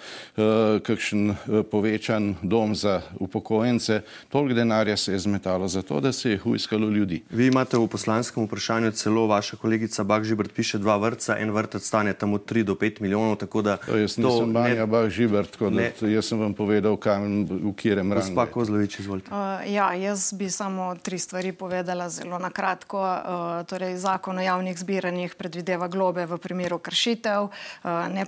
kakšen 0.79 1.29
uh, 1.29 1.35
povečan 1.71 2.35
dom 2.41 2.75
za 2.75 3.01
upokojence. 3.19 4.01
Toliko 4.29 4.55
denarja 4.55 4.97
se 4.97 5.11
je 5.11 5.19
zmetalo 5.19 5.67
za 5.67 5.81
to, 5.81 5.99
da 5.99 6.11
se 6.11 6.31
je 6.31 6.37
huiskalo 6.37 6.89
ljudi. 6.89 7.23
Vi 7.29 7.47
imate 7.47 7.77
v 7.77 7.87
poslanskem 7.87 8.43
vprašanju 8.43 8.91
celo 8.91 9.27
vaša 9.27 9.57
kolegica 9.57 10.03
Bak 10.03 10.23
Žibert 10.23 10.53
piše 10.53 10.77
dva 10.77 10.97
vrca, 10.97 11.37
en 11.39 11.51
vrtec 11.51 11.83
stane 11.83 12.13
tam 12.13 12.33
od 12.33 12.51
3 12.51 12.63
do 12.63 12.75
5 12.75 13.01
milijonov, 13.01 13.35
tako 13.35 13.61
da... 13.61 13.77
To 13.77 13.97
jaz 13.97 14.17
nisem 14.17 14.23
to 14.23 14.45
Banja 14.45 14.75
ne... 14.75 14.85
Bak 14.85 15.09
Žibert, 15.09 15.51
tako 15.51 15.69
da 15.69 15.81
jaz 16.07 16.25
sem 16.25 16.39
vam 16.39 16.53
povedal, 16.53 16.97
kam, 16.97 17.45
v 17.45 17.73
kjerem 17.75 18.13
rangu. 18.13 18.27
Gospa 18.27 18.45
Kozlovič, 18.45 18.99
izvolite. 18.99 19.31
Uh, 19.31 19.37
ja, 19.67 19.93
jaz 19.93 20.33
bi 20.33 20.49
samo 20.49 20.95
tri 20.95 21.19
stvari 21.19 21.51
povedala 21.51 22.09
zelo 22.09 22.39
na 22.39 22.49
kratko. 22.49 23.01
Uh, 23.01 23.67
torej, 23.67 23.97
zakon 23.97 24.37
o 24.37 24.41
javnih 24.45 24.77
zbiranjih 24.77 25.35
predvideva 25.35 25.87
globe 25.87 26.25
v 26.25 26.37
primeru 26.37 26.79
kršitev, 26.79 27.49
eh, 27.49 27.89
ne, 28.09 28.25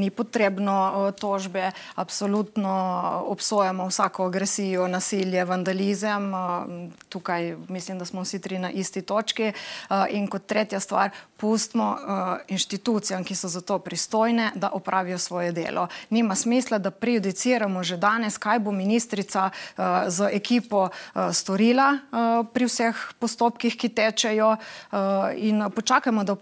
ni 0.00 0.10
potrebno 0.10 0.76
eh, 0.76 1.12
tožbe, 1.16 1.70
absolutno 1.94 2.74
obsojamo 3.26 3.86
vsako 3.88 4.26
agresijo, 4.26 4.88
nasilje, 4.88 5.44
vandalizem. 5.44 6.34
Eh, 6.34 6.38
tukaj 7.08 7.56
mislim, 7.68 7.98
da 7.98 8.04
smo 8.04 8.22
vsi 8.22 8.40
tri 8.40 8.58
na 8.58 8.70
isti 8.70 9.02
točki. 9.02 9.52
In 10.10 10.26
kot 10.28 10.46
tretja 10.46 10.80
stvar, 10.80 11.10
pustimo 11.36 11.96
inštitucijam, 12.48 13.24
ki 13.24 13.34
so 13.34 13.48
za 13.48 13.60
to 13.60 13.78
pristojne, 13.78 14.50
da 14.54 14.70
opravijo 14.72 15.18
svoje 15.18 15.52
delo. 15.52 15.88
Nima 16.10 16.34
smisla, 16.34 16.78
da 16.78 16.90
prejudiciramo 16.90 17.82
že 17.82 17.96
danes, 17.96 18.38
kaj 18.38 18.58
bo 18.58 18.72
ministrica 18.72 19.50
z 20.06 20.28
ekipo 20.32 20.88
storila 21.32 21.98
pri 22.52 22.66
vseh 22.66 22.96
postopkih, 23.18 23.76
ki 23.76 23.88
tečejo 23.88 24.56
in 25.48 25.70
počakajmo, 25.74 26.24
da 26.24 26.36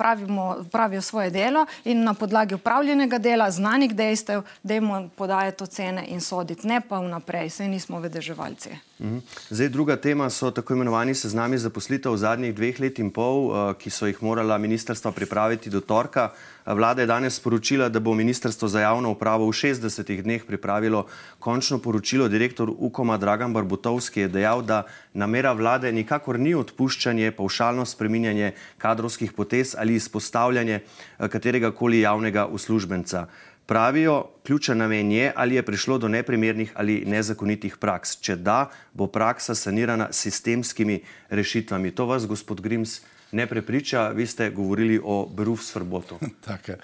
upravijo 0.61 1.03
svoje 1.03 1.31
delo 1.31 1.67
in 1.85 2.05
na 2.05 2.15
podlagi 2.15 2.55
upravljenega 2.55 3.19
dela, 3.19 3.51
znanih 3.51 3.95
dejstev, 3.95 4.43
da 4.63 4.75
jim 4.75 5.11
podajati 5.17 5.65
ocene 5.65 6.05
in 6.09 6.21
soditi, 6.21 6.67
ne 6.69 6.81
pa 6.81 6.99
vnaprej, 6.99 7.51
saj 7.51 7.69
nismo 7.69 8.01
vedeževalci. 8.01 8.71
Mhm. 9.01 9.19
Zdaj, 9.51 9.69
druga 9.69 9.97
tema 9.97 10.31
so 10.31 10.51
tako 10.51 10.75
imenovani 10.75 11.15
seznami 11.15 11.59
zaposlitev 11.59 12.13
v 12.13 12.19
zadnjih 12.19 12.55
dveh 12.55 12.81
let 12.81 12.99
in 12.99 13.11
pol, 13.11 13.51
eh, 13.51 13.75
ki 13.79 13.91
so 13.91 14.07
jih 14.07 14.23
morala 14.23 14.59
ministrstva 14.59 15.13
pripraviti 15.13 15.71
do 15.71 15.81
torka. 15.81 16.31
Vlada 16.67 17.03
je 17.03 17.07
danes 17.07 17.35
sporočila, 17.35 17.89
da 17.89 18.01
bo 18.01 18.15
Ministrstvo 18.15 18.69
za 18.69 18.81
javno 18.81 19.11
upravo 19.11 19.47
v 19.47 19.53
60 19.53 20.23
dneh 20.23 20.45
pripravilo 20.45 21.07
končno 21.39 21.79
poročilo. 21.79 22.29
Direktor 22.29 22.73
Ukoma 22.79 23.19
Dragan 23.21 23.53
Barbutovski 23.53 24.21
je 24.21 24.29
dejal, 24.29 24.63
da 24.63 24.87
namera 25.13 25.53
vlade 25.53 25.93
nikakor 25.93 26.41
ni 26.41 26.55
odpuščanje, 26.55 27.33
paušalno 27.37 27.85
spreminjanje 27.85 28.55
kadrovskih 28.79 29.33
potez 29.33 29.75
ali 29.79 29.95
izpostavljanje 29.95 30.81
eh, 30.81 31.29
katerega 31.29 31.71
koli 31.71 32.01
javnega 32.01 32.47
uslužbenca. 32.47 33.27
Pravijo, 33.67 34.25
ključen 34.47 34.79
namen 34.79 35.13
je, 35.13 35.33
ali 35.37 35.55
je 35.55 35.63
prišlo 35.63 35.99
do 35.99 36.09
neprimernih 36.09 36.73
ali 36.77 37.05
nezakonitih 37.07 37.77
praks. 37.77 38.17
Če 38.21 38.37
da, 38.37 38.71
bo 38.93 39.07
praksa 39.07 39.55
sanirana 39.55 40.09
s 40.13 40.21
sistemskimi 40.21 41.01
rešitvami. 41.29 41.91
To 41.91 42.07
vas, 42.07 42.27
gospod 42.27 42.61
Grims, 42.61 43.01
ne 43.35 43.47
prepriča. 43.47 44.09
Vi 44.09 44.27
ste 44.27 44.51
govorili 44.51 45.01
o 45.05 45.27
Berufsverbotu. 45.27 46.19
Tako 46.47 46.73
je. 46.73 46.79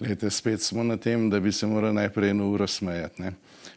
Lete, 0.00 0.30
spet 0.30 0.62
smo 0.62 0.82
na 0.82 0.96
tem, 0.96 1.30
da 1.30 1.40
bi 1.40 1.52
se 1.52 1.66
morali 1.66 1.94
najprej 1.94 2.30
eno 2.30 2.50
uro 2.50 2.66
smejati. 2.66 3.22
Ne? 3.22 3.32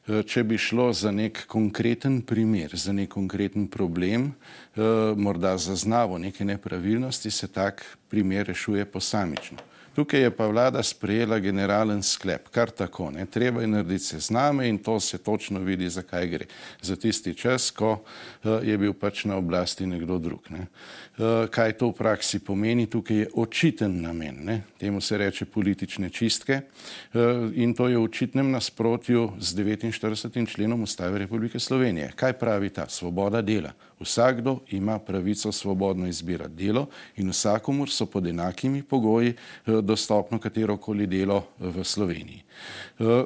E, 0.08 0.24
če 0.24 0.44
bi 0.44 0.58
šlo 0.58 0.92
za 0.94 1.12
nek 1.12 1.48
konkreten 1.48 2.22
primer, 2.22 2.76
za 2.78 2.94
nek 2.94 3.10
konkreten 3.10 3.68
problem, 3.68 4.28
eh, 4.76 4.82
morda 5.18 5.58
zaznavo 5.58 6.18
neke 6.18 6.46
nepravilnosti, 6.46 7.32
se 7.32 7.48
tak 7.48 7.98
primer 8.10 8.48
rešuje 8.48 8.86
posamično. 8.86 9.71
Tukaj 10.02 10.22
je 10.22 10.32
pa 10.34 10.48
vlada 10.48 10.82
sprejela 10.84 11.38
generalen 11.40 12.00
sklep, 12.04 12.48
kar 12.50 12.72
tako, 12.74 13.12
ne, 13.14 13.26
treba 13.30 13.62
je 13.62 13.68
narediti 13.68 14.04
sezname 14.04 14.66
in 14.70 14.80
to 14.82 15.00
se 15.00 15.18
točno 15.18 15.60
vidi, 15.60 15.90
zakaj 15.90 16.28
gre. 16.28 16.46
Za 16.82 16.96
tisti 16.96 17.36
čas, 17.38 17.70
ko 17.72 17.92
uh, 17.92 18.66
je 18.66 18.78
bil 18.78 18.96
pač 18.98 19.26
na 19.30 19.38
oblasti 19.38 19.86
nekdo 19.86 20.18
drug. 20.18 20.50
Ne. 20.50 20.66
Uh, 20.66 21.46
kaj 21.54 21.76
to 21.78 21.92
v 21.92 22.00
praksi 22.00 22.40
pomeni, 22.40 22.88
tukaj 22.90 23.18
je 23.18 23.30
očiten 23.34 24.02
namen, 24.02 24.42
ne. 24.42 24.64
temu 24.80 25.02
se 25.02 25.18
reče 25.18 25.46
politične 25.46 26.10
čistke 26.10 26.62
uh, 27.14 27.54
in 27.54 27.78
to 27.78 27.88
je 27.88 27.98
v 27.98 28.04
očitnem 28.04 28.52
nasprotju 28.52 29.34
z 29.38 29.54
49. 29.56 30.50
členom 30.50 30.82
Ustave 30.82 31.20
Republike 31.20 31.60
Slovenije. 31.60 32.10
Kaj 32.16 32.34
pravi 32.34 32.70
ta? 32.70 32.90
Svoboda 32.90 33.42
dela. 33.42 33.74
Vsakdo 34.02 34.60
ima 34.70 35.00
pravico 35.00 35.52
svobodno 35.52 36.08
izbirati 36.08 36.54
delo 36.54 36.88
in 37.16 37.30
vsakomur 37.30 37.90
so 37.90 38.06
pod 38.06 38.28
enakimi 38.28 38.84
pogoji 38.84 39.30
eh, 39.30 39.82
dostopno 39.82 40.40
katerokoli 40.40 41.08
delo 41.08 41.44
v 41.60 41.84
Sloveniji. 41.84 42.42
Eh, 43.00 43.24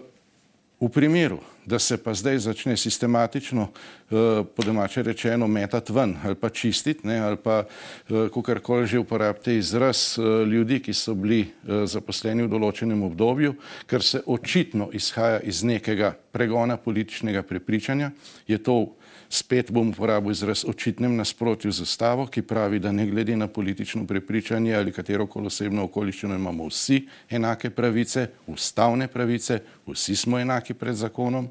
v 0.80 0.90
primeru, 0.90 1.40
da 1.66 1.80
se 1.80 1.98
pa 1.98 2.14
zdaj 2.14 2.38
začne 2.38 2.78
sistematično, 2.78 3.68
eh, 3.72 4.44
po 4.56 4.64
domače 4.64 5.04
rečeno, 5.04 5.48
metati 5.48 5.94
ven 5.94 6.18
ali 6.24 6.36
pa 6.36 6.50
čistiti, 6.50 7.08
ne, 7.08 7.20
ali 7.20 7.38
pa 7.38 7.64
kakorkoli 8.10 8.88
že 8.88 9.00
uporabite 9.00 9.58
izraz 9.58 10.20
ljudi, 10.48 10.80
ki 10.80 10.94
so 10.94 11.16
bili 11.16 11.48
zaposleni 11.86 12.44
v 12.44 12.52
določenem 12.52 13.04
obdobju, 13.04 13.56
ker 13.88 14.04
se 14.04 14.22
očitno 14.26 14.90
izhaja 14.94 15.40
iz 15.40 15.64
nekega 15.64 16.14
pregona 16.32 16.78
političnega 16.78 17.44
prepričanja, 17.44 18.12
je 18.48 18.58
to 18.58 18.96
spet 19.36 19.72
bom 19.72 19.90
uporabil 19.90 20.32
izraz 20.32 20.64
očitnem 20.68 21.16
nasprotju 21.16 21.72
z 21.72 21.82
ustavo, 21.82 22.28
ki 22.28 22.42
pravi, 22.42 22.80
da 22.80 22.92
ne 22.92 23.08
glede 23.08 23.36
na 23.36 23.48
politično 23.48 24.06
prepričanje 24.08 24.76
ali 24.76 24.92
katero 24.92 25.28
koli 25.28 25.52
osebno 25.52 25.84
okoliščino 25.84 26.36
imamo 26.36 26.68
vsi 26.68 27.02
enake 27.30 27.70
pravice, 27.70 28.28
ustavne 28.48 29.08
pravice, 29.08 29.60
vsi 29.94 30.16
smo 30.16 30.40
enaki 30.40 30.74
pred 30.74 30.96
zakonom. 30.96 31.48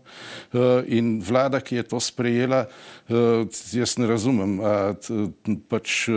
Eh, 0.53 0.59
in 0.87 1.21
vlada, 1.21 1.61
ki 1.61 1.77
je 1.77 1.83
to 1.83 2.01
sprejela, 2.01 2.67
eh, 3.09 3.15
jaz 3.73 3.97
ne 3.99 4.07
razumem, 4.07 4.59
pač 5.69 6.09
eh, 6.09 6.15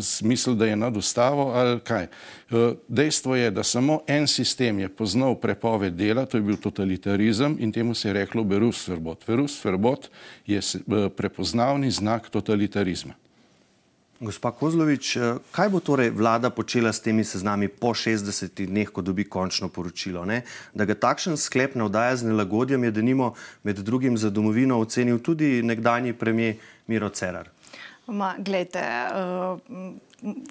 smisel, 0.00 0.54
da 0.54 0.66
je 0.66 0.76
nad 0.76 0.96
ustavo 0.96 1.50
ali 1.54 1.80
kaj. 1.80 2.06
Dejstvo 2.88 3.36
je, 3.36 3.50
da 3.50 3.62
samo 3.62 4.00
en 4.06 4.26
sistem 4.26 4.78
je 4.78 4.88
poznal 4.88 5.34
prepoved 5.34 5.94
dela, 5.94 6.26
to 6.26 6.36
je 6.36 6.42
bil 6.42 6.56
totalitarizem 6.56 7.56
in 7.60 7.72
temu 7.72 7.94
se 7.94 8.08
je 8.08 8.12
reklo 8.12 8.44
Berufsverbot. 8.44 9.26
Berufsverbot 9.26 10.10
je 10.46 10.60
prepoznavni 11.16 11.90
znak 11.90 12.30
totalitarizma. 12.30 13.14
Gospa 14.20 14.52
Kozlovič, 14.52 15.16
eh, 15.16 15.40
kaj 15.48 15.68
bo 15.72 15.80
torej 15.80 16.10
vlada 16.12 16.50
počela 16.52 16.92
s 16.92 17.00
temi 17.00 17.24
seznami 17.24 17.72
po 17.72 17.96
60 17.96 18.68
dneh, 18.68 18.92
ko 18.92 19.00
dobi 19.00 19.24
končno 19.24 19.72
poročilo? 19.72 20.28
Ne? 20.28 20.44
Da 20.76 20.84
ga 20.84 20.92
takšen 20.92 21.40
sklep 21.40 21.72
navdaja 21.72 22.20
z 22.20 22.28
nelagodjem, 22.28 22.84
je 22.84 22.90
denimo 22.90 23.32
med 23.64 23.80
drugim 23.80 24.20
za 24.20 24.28
domovino 24.30 24.76
ocenil 24.76 25.24
tudi 25.24 25.62
nekdani 25.62 26.12
premijer 26.12 26.60
Miro 26.86 27.08
Cerar. 27.08 27.48
Ma, 28.06 28.34
glejte, 28.38 28.82
uh, 28.84 29.56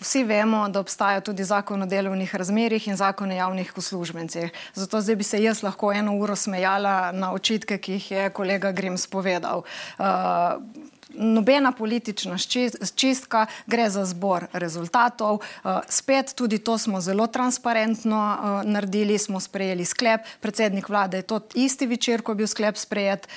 vsi 0.02 0.24
vemo, 0.24 0.66
da 0.70 0.80
obstaja 0.80 1.22
tudi 1.22 1.44
zakon 1.44 1.82
o 1.82 1.86
delovnih 1.86 2.36
razmerih 2.36 2.88
in 2.88 2.96
zakon 2.96 3.30
o 3.32 3.36
javnih 3.36 3.74
uslužbencih. 3.78 4.50
Zato 4.74 5.02
zdaj 5.02 5.16
bi 5.16 5.24
se 5.24 5.44
jaz 5.44 5.62
lahko 5.64 5.92
eno 5.94 6.16
uro 6.18 6.36
smejala 6.36 7.12
na 7.12 7.34
očitke, 7.34 7.78
ki 7.78 7.92
jih 7.92 8.12
je 8.12 8.30
kolega 8.30 8.72
Grims 8.72 9.08
povedal. 9.08 9.62
Uh, 10.00 10.58
nobena 11.14 11.72
politična 11.72 12.38
čistka, 12.96 13.46
gre 13.68 13.90
za 13.90 14.06
zbor 14.06 14.46
rezultatov. 14.54 15.40
Spet 15.90 16.34
tudi 16.36 16.58
to 16.58 16.78
smo 16.78 17.02
zelo 17.02 17.28
transparentno 17.28 18.38
naredili, 18.66 19.18
smo 19.18 19.40
sprejeli 19.40 19.86
sklep, 19.86 20.22
predsednik 20.40 20.90
vlade 20.90 21.18
je 21.18 21.22
to 21.22 21.40
isti 21.54 21.88
večer, 21.88 22.22
ko 22.22 22.32
je 22.32 22.36
bil 22.36 22.48
sklep 22.48 22.78
sprejet, 22.78 23.28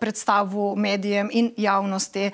predstavu 0.00 0.76
medijem 0.76 1.28
in 1.32 1.52
javnosti. 1.56 2.30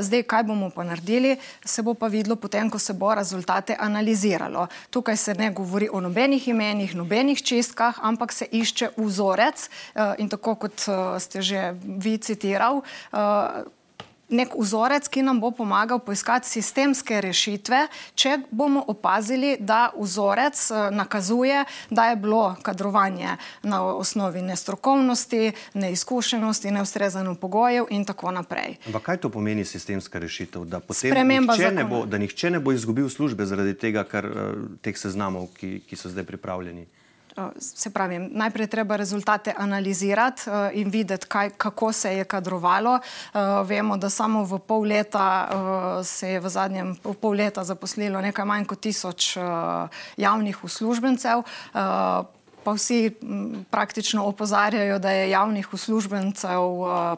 Zdaj, 0.00 0.22
kaj 0.22 0.42
bomo 0.42 0.70
pa 0.70 0.84
naredili, 0.84 1.36
se 1.64 1.82
bo 1.82 1.94
pa 1.94 2.06
videlo 2.06 2.36
potem, 2.36 2.70
ko 2.70 2.78
se 2.78 2.92
bo 2.92 3.14
rezultate 3.14 3.76
analiziralo. 3.78 4.66
Tukaj 4.90 5.16
se 5.16 5.34
ne 5.34 5.50
govori 5.50 5.88
o 5.92 6.00
nobenih 6.00 6.48
imenih, 6.48 6.94
nobenih 6.94 7.42
čistkah, 7.42 7.98
ampak 8.02 8.32
se 8.32 8.46
išče 8.50 8.88
vzorec 8.96 9.68
in 10.18 10.28
tako 10.28 10.54
kot 10.54 10.88
ste 11.18 11.42
že 11.42 11.74
vi 11.82 12.18
citiral, 12.18 12.82
nek 14.32 14.54
vzorec, 14.58 15.08
ki 15.08 15.22
nam 15.22 15.40
bo 15.40 15.50
pomagal 15.50 16.00
poiskati 16.02 16.48
sistemske 16.48 17.20
rešitve, 17.20 17.86
če 18.14 18.38
bomo 18.50 18.84
opazili, 18.88 19.56
da 19.60 19.90
vzorec 19.96 20.70
eh, 20.70 20.90
nakazuje, 20.90 21.64
da 21.90 22.08
je 22.10 22.16
bilo 22.16 22.56
kadrovanje 22.62 23.36
na 23.62 23.82
osnovi 23.84 24.42
nestrokovnosti, 24.42 25.52
neizkušenosti, 25.74 26.70
neustrezano 26.70 27.34
pogojev 27.34 27.86
in 27.90 28.04
tako 28.04 28.30
naprej. 28.30 28.76
Ampak 28.86 29.02
kaj 29.02 29.22
to 29.26 29.28
pomeni 29.28 29.64
sistemska 29.64 30.18
rešitev? 30.18 30.64
Da, 30.64 30.80
nihče 30.80 31.70
ne, 31.70 31.84
bo, 31.84 32.04
da 32.06 32.18
nihče 32.18 32.50
ne 32.50 32.60
bo 32.60 32.72
izgubil 32.72 33.08
službe 33.08 33.46
zaradi 33.46 33.74
tega, 33.74 34.04
ker 34.08 34.26
uh, 34.26 34.66
teh 34.82 34.98
seznamov, 34.98 35.50
ki, 35.58 35.80
ki 35.86 35.96
so 35.96 36.10
zdaj 36.12 36.24
pripravljeni. 36.28 36.86
Eh, 37.36 37.50
se 37.58 37.90
pravi, 37.90 38.18
najprej 38.18 38.66
treba 38.66 38.96
rezultate 38.96 39.54
analizirati 39.56 40.42
uh, 40.50 40.54
in 40.72 40.90
videti, 40.90 41.26
kaj, 41.26 41.50
kako 41.50 41.92
se 41.92 42.16
je 42.16 42.24
kadrovalo. 42.24 42.92
Uh, 42.92 43.40
vemo, 43.68 43.96
da 43.96 44.10
samo 44.10 44.44
v 44.44 44.58
pol 44.58 44.82
leta 44.82 45.48
se 46.04 46.28
je 46.28 46.40
v 46.40 46.48
zadnjem 46.48 46.96
v 47.04 47.14
pol 47.14 47.32
leta 47.32 47.64
zaposlilo 47.64 48.20
nekaj 48.20 48.44
manj 48.44 48.66
kot 48.68 48.80
tisoč 48.80 49.36
javnih 50.16 50.64
uslužbencev. 50.64 51.42
Pa 52.62 52.72
vsi 52.76 53.10
praktično 53.70 54.24
opozarjajo, 54.24 54.98
da 54.98 55.10
je 55.10 55.30
javnih 55.30 55.72
uslužbencev 55.72 56.62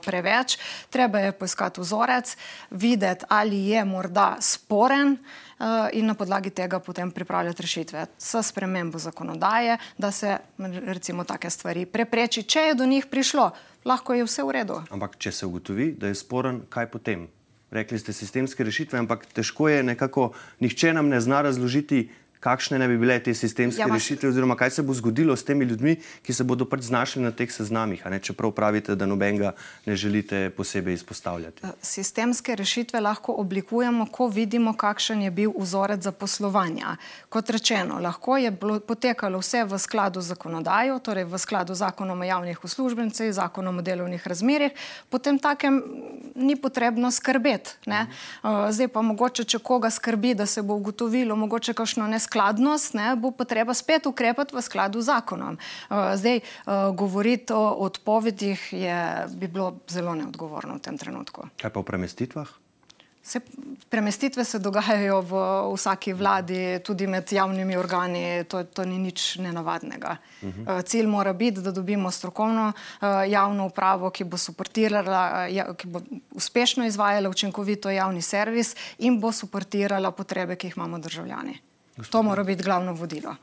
preveč. 0.05 0.59
Treba 0.91 1.19
je 1.19 1.33
poiskati 1.33 1.81
vzorec, 1.81 2.37
videti, 2.71 3.25
ali 3.29 3.67
je 3.69 3.85
morda 3.85 4.37
sporen, 4.41 5.19
Eh, 5.19 5.44
in 5.93 6.07
na 6.07 6.15
podlagi 6.15 6.51
tega 6.51 6.81
potem 6.81 7.11
pripravljati 7.11 7.63
rešitve 7.63 8.07
s 8.19 8.43
spremembo 8.49 8.99
zakonodaje, 8.99 9.79
da 9.99 10.11
se 10.11 10.39
recimo 10.87 11.25
take 11.25 11.51
stvari 11.51 11.87
prepreči. 11.87 12.43
Če 12.43 12.61
je 12.61 12.75
do 12.75 12.87
njih 12.87 13.07
prišlo, 13.07 13.51
lahko 13.85 14.15
je 14.15 14.25
vse 14.25 14.43
v 14.43 14.59
redu. 14.59 14.83
Ampak 14.91 15.17
če 15.19 15.33
se 15.33 15.47
ugotovi, 15.47 15.93
da 15.99 16.11
je 16.11 16.19
sporen, 16.19 16.65
kaj 16.69 16.91
potem? 16.91 17.29
Rekli 17.75 17.99
ste 17.99 18.13
sistemske 18.15 18.65
rešitve, 18.65 18.99
ampak 18.99 19.27
težko 19.35 19.69
je 19.69 19.83
nekako, 19.83 20.31
nihče 20.63 20.93
nam 20.95 21.09
ne 21.11 21.19
zna 21.21 21.43
razložiti, 21.43 22.07
kakšne 22.45 22.79
ne 22.79 22.89
bi 22.89 22.99
bile 23.01 23.17
te 23.25 23.33
sistemske 23.35 23.81
ja, 23.81 23.89
rešitve, 23.89 24.29
oziroma 24.29 24.57
kaj 24.57 24.77
se 24.77 24.83
bo 24.85 24.95
zgodilo 24.95 25.37
s 25.37 25.47
temi 25.49 25.65
ljudmi, 25.65 25.97
ki 26.23 26.35
se 26.37 26.45
bodo 26.45 26.67
pač 26.69 26.85
znašli 26.91 27.23
na 27.25 27.31
teh 27.33 27.49
seznamih, 27.53 28.05
čeprav 28.23 28.53
pravite, 28.53 28.95
da 28.95 29.09
nobenega 29.09 29.55
ne 29.87 29.97
želite 29.97 30.51
posebej 30.57 30.95
izpostavljati. 30.95 31.65
Eh, 31.65 31.73
sistemske 31.83 32.57
rešitve 32.57 33.01
lahko 33.01 33.33
oblikujemo, 33.41 34.07
ko 34.13 34.29
vidimo, 34.29 34.75
kakšen 34.77 35.23
je 35.25 35.31
bil 35.31 35.55
vzorec 35.57 36.03
za 36.05 36.13
poslovanje. 36.13 36.97
Kot 37.29 37.51
rečeno, 37.51 38.01
lahko 38.01 38.37
je 38.37 38.53
potekalo 38.87 39.41
vse 39.41 39.65
v 39.65 39.79
skladu 39.81 40.21
z 40.21 40.35
zakonodajo, 40.35 40.99
torej 40.99 41.25
v 41.25 41.41
skladu 41.41 41.75
z 41.75 41.87
zakonom 41.87 42.21
o 42.21 42.29
javnih 42.29 42.65
uslužbencih, 42.65 43.33
zakonom 43.33 43.81
o 43.81 43.83
delovnih 43.83 44.27
razmerih, 44.27 44.77
potem 45.09 45.39
takem 45.39 45.81
ni 46.35 46.57
potrebno 46.57 47.11
skrbeti. 47.11 47.79
Ne? 47.87 48.05
Mhm. 48.45 48.71
Zdaj 48.71 48.89
pa 48.93 49.03
mogoče, 49.03 49.45
če 49.45 49.59
koga 49.59 49.91
skrbi, 49.91 50.35
da 50.35 50.47
se 50.47 50.63
bo 50.63 50.77
ugotovilo, 50.77 51.37
mogoče 51.37 51.73
kakšno 51.73 52.07
neskrbnost, 52.07 52.34
skladnost, 52.35 52.99
ne, 52.99 53.15
bo 53.15 53.31
potreba 53.31 53.71
spet 53.79 54.11
ukrepati 54.11 54.59
v 54.59 54.63
skladu 54.67 54.99
z 54.99 55.15
zakonom. 55.15 55.55
Uh, 55.87 56.19
zdaj, 56.19 56.43
uh, 56.43 56.91
govoriti 56.91 57.55
o 57.55 57.87
odpovedih 57.87 58.75
je, 58.75 58.99
bi 59.39 59.47
bilo 59.47 59.79
zelo 59.87 60.19
neodgovorno 60.19 60.83
v 60.83 60.83
tem 60.83 60.99
trenutku. 60.99 61.47
Kaj 61.55 61.71
pa 61.71 61.79
v 61.79 61.87
premestitvah? 61.87 62.51
Se, 63.25 63.41
premestitve 63.89 64.45
se 64.45 64.59
dogajajo 64.61 65.23
v 65.25 65.33
vsaki 65.73 66.13
vladi, 66.13 66.83
tudi 66.85 67.07
med 67.09 67.25
javnimi 67.33 67.73
organi, 67.73 68.45
to, 68.45 68.61
to 68.69 68.85
ni 68.85 68.99
nič 69.01 69.41
nenavadnega. 69.41 70.19
Uh 70.43 70.49
-huh. 70.49 70.77
uh, 70.77 70.83
cilj 70.85 71.07
mora 71.07 71.33
biti, 71.33 71.63
da 71.65 71.73
dobimo 71.73 72.11
strokovno 72.11 72.69
uh, 72.69 73.09
javno 73.29 73.67
upravo, 73.67 74.11
ki 74.11 74.25
bo, 74.25 74.37
uh, 74.37 75.77
ki 75.77 75.87
bo 75.89 76.01
uspešno 76.37 76.85
izvajala 76.85 77.29
učinkovito 77.31 77.91
javni 77.91 78.23
servis 78.23 78.77
in 78.99 79.21
bo 79.21 79.33
suportirala 79.33 80.11
potrebe, 80.11 80.57
ki 80.57 80.67
jih 80.67 80.77
imamo 80.77 80.99
državljani. 80.99 81.74
To 82.11 82.23
mora 82.23 82.45
biti 82.45 82.63
glavno 82.63 82.93
vodilo. 82.93 83.37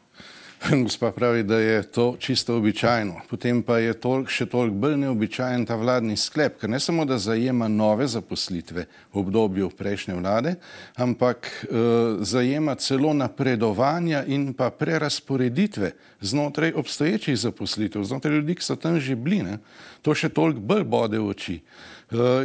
Gospa 0.84 1.12
pravi, 1.12 1.44
da 1.44 1.58
je 1.58 1.84
to 1.84 2.16
čisto 2.20 2.56
običajno. 2.56 3.22
Potem 3.30 3.64
pa 3.64 3.80
je 3.80 3.94
tolk, 3.98 4.30
še 4.30 4.46
toliko 4.46 4.76
bolj 4.84 4.98
neobičajen 5.02 5.64
ta 5.66 5.76
vladni 5.80 6.18
sklep, 6.18 6.60
ker 6.62 6.70
ne 6.70 6.80
samo, 6.80 7.06
da 7.06 7.18
zajema 7.18 7.66
nove 7.72 8.06
zaposlitve 8.08 8.86
v 8.86 9.18
obdobju 9.24 9.72
prejšnje 9.78 10.20
vlade, 10.20 10.56
ampak 11.02 11.50
uh, 11.50 12.22
zajema 12.22 12.76
celo 12.76 13.14
napredovanja 13.14 14.22
in 14.28 14.52
pa 14.54 14.70
prerasporeditve 14.70 15.96
znotraj 16.22 16.76
obstoječih 16.78 17.40
zaposlitev, 17.40 18.04
znotraj 18.06 18.36
ljudi, 18.36 18.60
ki 18.60 18.68
so 18.68 18.76
tam 18.76 19.00
že 19.00 19.16
bili. 19.16 19.42
Ne? 19.42 19.58
To 20.06 20.14
še 20.14 20.30
toliko 20.30 20.62
bolj 20.62 20.86
bode 20.86 21.18
v 21.18 21.34
oči. 21.34 21.58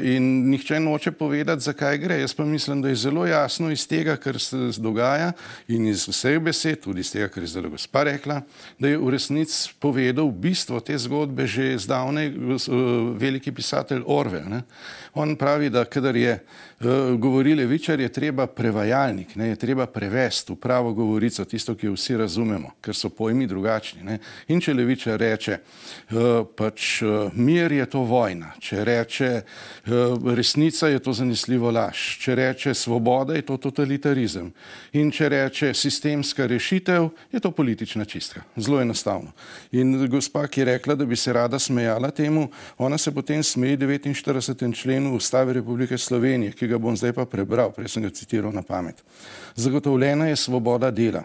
In 0.03 0.51
nihče 0.51 0.81
noče 0.81 1.11
povedati, 1.11 1.63
zakaj 1.63 1.99
gre. 1.99 2.21
Jaz 2.21 2.35
pa 2.35 2.45
mislim, 2.45 2.83
da 2.83 2.89
je 2.89 2.95
zelo 2.95 3.27
jasno 3.27 3.71
iz 3.71 3.89
tega, 3.89 4.17
kar 4.17 4.39
se 4.41 4.57
dogaja 4.79 5.33
in 5.69 5.87
iz 5.87 6.09
vseh 6.09 6.39
besed, 6.39 6.81
tudi 6.85 7.01
iz 7.01 7.11
tega, 7.13 7.29
kar 7.29 7.43
je 7.43 7.51
zdaj 7.51 7.71
gospa 7.71 8.05
rekla, 8.07 8.41
da 8.79 8.89
je 8.89 8.99
v 8.99 9.11
resnici 9.11 9.75
povedal 9.81 10.31
bistvo 10.31 10.81
te 10.81 10.99
zgodbe 10.99 11.47
že 11.47 11.79
zdavne 11.79 12.29
uh, 12.31 12.69
veliki 13.19 13.53
pisatelj 13.53 14.03
Orwell. 14.07 14.49
Ne? 14.49 14.63
On 15.15 15.37
pravi, 15.37 15.71
da 15.71 15.85
kadar 15.85 16.17
je 16.17 16.39
govori 17.17 17.55
levičar, 17.55 18.01
je 18.01 18.09
treba 18.13 18.47
prevajalnik, 18.47 19.37
ne? 19.37 19.49
je 19.49 19.57
treba 19.57 19.87
prevesti 19.87 20.53
v 20.53 20.57
pravo 20.61 20.93
govorico, 20.93 21.45
tisto, 21.45 21.75
ki 21.75 21.87
jo 21.87 21.95
vsi 21.97 22.17
razumemo, 22.17 22.75
ker 22.81 22.95
so 22.95 23.09
pojmi 23.09 23.47
drugačni. 23.47 24.03
Ne? 24.05 24.19
In 24.49 24.61
če 24.61 24.75
levičar 24.75 25.21
reče, 25.21 25.59
uh, 26.11 26.45
pač 26.57 27.01
uh, 27.03 27.33
mir 27.35 27.73
je 27.73 27.87
to 27.91 28.05
vojna, 28.05 28.53
če 28.61 28.85
reče, 28.85 29.31
Eh, 29.87 30.35
resnica 30.35 30.89
je 30.89 30.99
to 30.99 31.13
zanesljivo 31.13 31.71
laž, 31.71 32.19
če 32.19 32.35
reče 32.35 32.75
svoboda 32.75 33.35
je 33.35 33.43
to 33.47 33.57
totalitarizem 33.57 34.49
in 34.93 35.13
če 35.15 35.29
reče 35.29 35.75
sistemska 35.75 36.47
rešitev 36.47 37.07
je 37.33 37.41
to 37.41 37.51
politična 37.51 38.05
čistka. 38.05 38.43
Zelo 38.57 38.81
enostavno. 38.81 39.31
In 39.73 40.09
gospa, 40.11 40.47
ki 40.49 40.61
je 40.61 40.65
rekla, 40.65 40.95
da 40.95 41.07
bi 41.07 41.17
se 41.17 41.33
rada 41.33 41.59
smejala 41.59 42.11
temu, 42.11 42.49
ona 42.79 42.99
se 42.99 43.15
potem 43.15 43.43
smeji 43.43 43.77
49. 43.79 44.75
členu 44.75 45.15
Ustave 45.15 45.53
Republike 45.53 45.99
Slovenije, 45.99 46.53
ki 46.53 46.66
ga 46.67 46.79
bom 46.79 46.97
zdaj 46.97 47.13
pa 47.13 47.27
prebral, 47.27 47.73
prej 47.73 47.89
sem 47.95 48.03
ga 48.03 48.11
citiral 48.11 48.53
na 48.53 48.63
pamet. 48.63 49.03
Zagotovljena 49.55 50.29
je 50.29 50.37
svoboda 50.37 50.91
dela. 50.91 51.23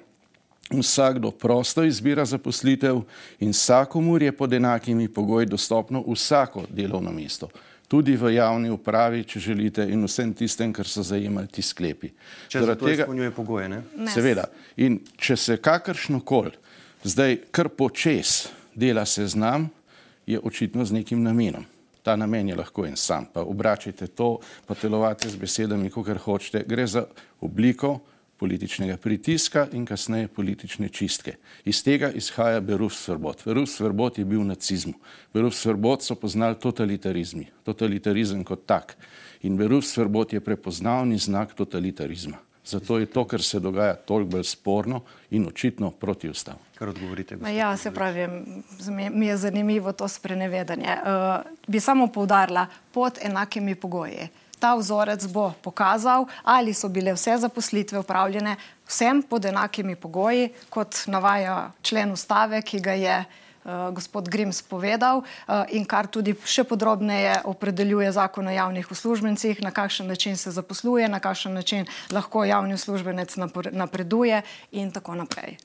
Vsakdo 0.71 1.31
prosto 1.31 1.83
izbira 1.83 2.25
zaposlitev 2.25 3.01
in 3.39 3.51
vsakomur 3.51 4.23
je 4.23 4.31
pod 4.31 4.53
enakimi 4.53 5.09
pogoji 5.11 5.45
dostopno 5.45 6.03
vsako 6.07 6.63
delovno 6.69 7.11
mesto 7.11 7.49
tudi 7.91 8.15
v 8.15 8.29
javni 8.37 8.69
upravi, 8.71 9.25
če 9.27 9.39
želite, 9.51 9.83
in 9.91 10.05
vsem 10.07 10.31
tistem, 10.31 10.71
kar 10.71 10.87
so 10.87 11.03
zajemali 11.03 11.49
ti 11.51 11.63
sklepi. 11.65 12.13
Če 12.47 12.61
se 12.63 12.75
tega 12.79 13.03
izpolnjuje 13.03 13.33
pogoje, 13.35 13.67
ne? 13.67 13.81
Seveda. 14.07 14.45
In 14.79 15.01
če 15.19 15.35
se 15.35 15.57
kakršno 15.59 16.21
kol 16.23 16.53
zdaj 17.03 17.35
kar 17.51 17.67
počes 17.75 18.45
dela 18.79 19.03
seznam, 19.03 19.67
je 20.23 20.39
očitno 20.39 20.85
z 20.87 21.01
nekim 21.01 21.19
namenom. 21.25 21.65
Ta 22.03 22.15
namen 22.15 22.49
je 22.49 22.55
lahko 22.55 22.85
en 22.85 22.95
sam, 22.97 23.27
pa 23.33 23.41
obračajte 23.41 24.07
to, 24.07 24.39
pa 24.65 24.75
telovate 24.75 25.29
z 25.29 25.37
besedami, 25.37 25.89
kot 25.89 26.09
hočete. 26.17 26.63
Gre 26.67 26.87
za 26.87 27.05
obliko 27.41 27.99
političnega 28.41 28.97
pritiska 28.97 29.67
in 29.71 29.85
kasneje 29.85 30.27
politične 30.27 30.89
čistke. 30.89 31.35
Iz 31.65 31.83
tega 31.85 32.09
izhaja 32.09 32.61
Beruf 32.61 32.95
Svrbot. 32.97 33.43
Beruf 33.45 33.69
Svrbot 33.69 34.17
je 34.17 34.25
bil 34.25 34.41
nacizmu. 34.41 34.93
Beruf 35.33 35.53
Svrbot 35.53 36.01
so 36.01 36.15
poznali 36.17 36.57
totalitarizmi, 36.57 37.45
totalitarizem 37.63 38.41
kot 38.43 38.65
tak. 38.65 38.95
In 39.45 39.57
Beruf 39.57 39.85
Svrbot 39.85 40.33
je 40.33 40.41
prepoznavni 40.41 41.21
znak 41.21 41.53
totalitarizma. 41.53 42.41
Zato 42.65 42.97
je 42.99 43.05
to, 43.05 43.23
kar 43.25 43.41
se 43.41 43.59
dogaja, 43.59 43.95
toliko 43.95 44.31
bolj 44.31 44.43
sporno 44.43 45.01
in 45.29 45.47
očitno 45.47 45.91
protiustavno. 45.91 46.59
Kar 46.75 46.89
odgovorite? 46.89 47.37
Ja, 47.55 47.77
se 47.77 47.91
pravi, 47.91 48.27
mi 49.11 49.27
je 49.27 49.37
zanimivo 49.37 49.91
to 49.91 50.07
sprenevedanje. 50.07 50.97
Uh, 51.01 51.51
bi 51.67 51.79
samo 51.79 52.07
poudarila 52.07 52.67
pod 52.91 53.17
enakimi 53.21 53.75
pogoji 53.75 54.29
ta 54.61 54.77
vzorec 54.77 55.25
bo 55.25 55.49
pokazal, 55.61 56.29
ali 56.45 56.73
so 56.73 56.89
bile 56.89 57.15
vse 57.17 57.37
zaposlitve 57.41 57.99
upravljene 57.99 58.55
vsem 58.85 59.23
pod 59.25 59.45
enakimi 59.45 59.95
pogoji, 59.95 60.51
kot 60.69 61.07
navaja 61.07 61.71
člen 61.81 62.11
ustave, 62.13 62.61
ki 62.61 62.79
ga 62.79 62.93
je 62.93 63.15
gospod 63.93 64.29
Grims 64.29 64.61
povedal 64.61 65.21
in 65.69 65.85
kar 65.85 66.07
tudi 66.07 66.35
še 66.45 66.63
podrobneje 66.63 67.41
opredeljuje 67.45 68.11
zakon 68.11 68.47
o 68.47 68.53
javnih 68.55 68.91
uslužbencih, 68.91 69.61
na 69.61 69.71
kakšen 69.71 70.07
način 70.07 70.37
se 70.37 70.51
zaposluje, 70.51 71.09
na 71.09 71.19
kakšen 71.19 71.53
način 71.53 71.85
lahko 72.11 72.45
javni 72.45 72.73
uslužbenec 72.73 73.37
napreduje 73.71 74.41
in 74.71 74.91
tako 74.91 75.15
naprej. 75.15 75.57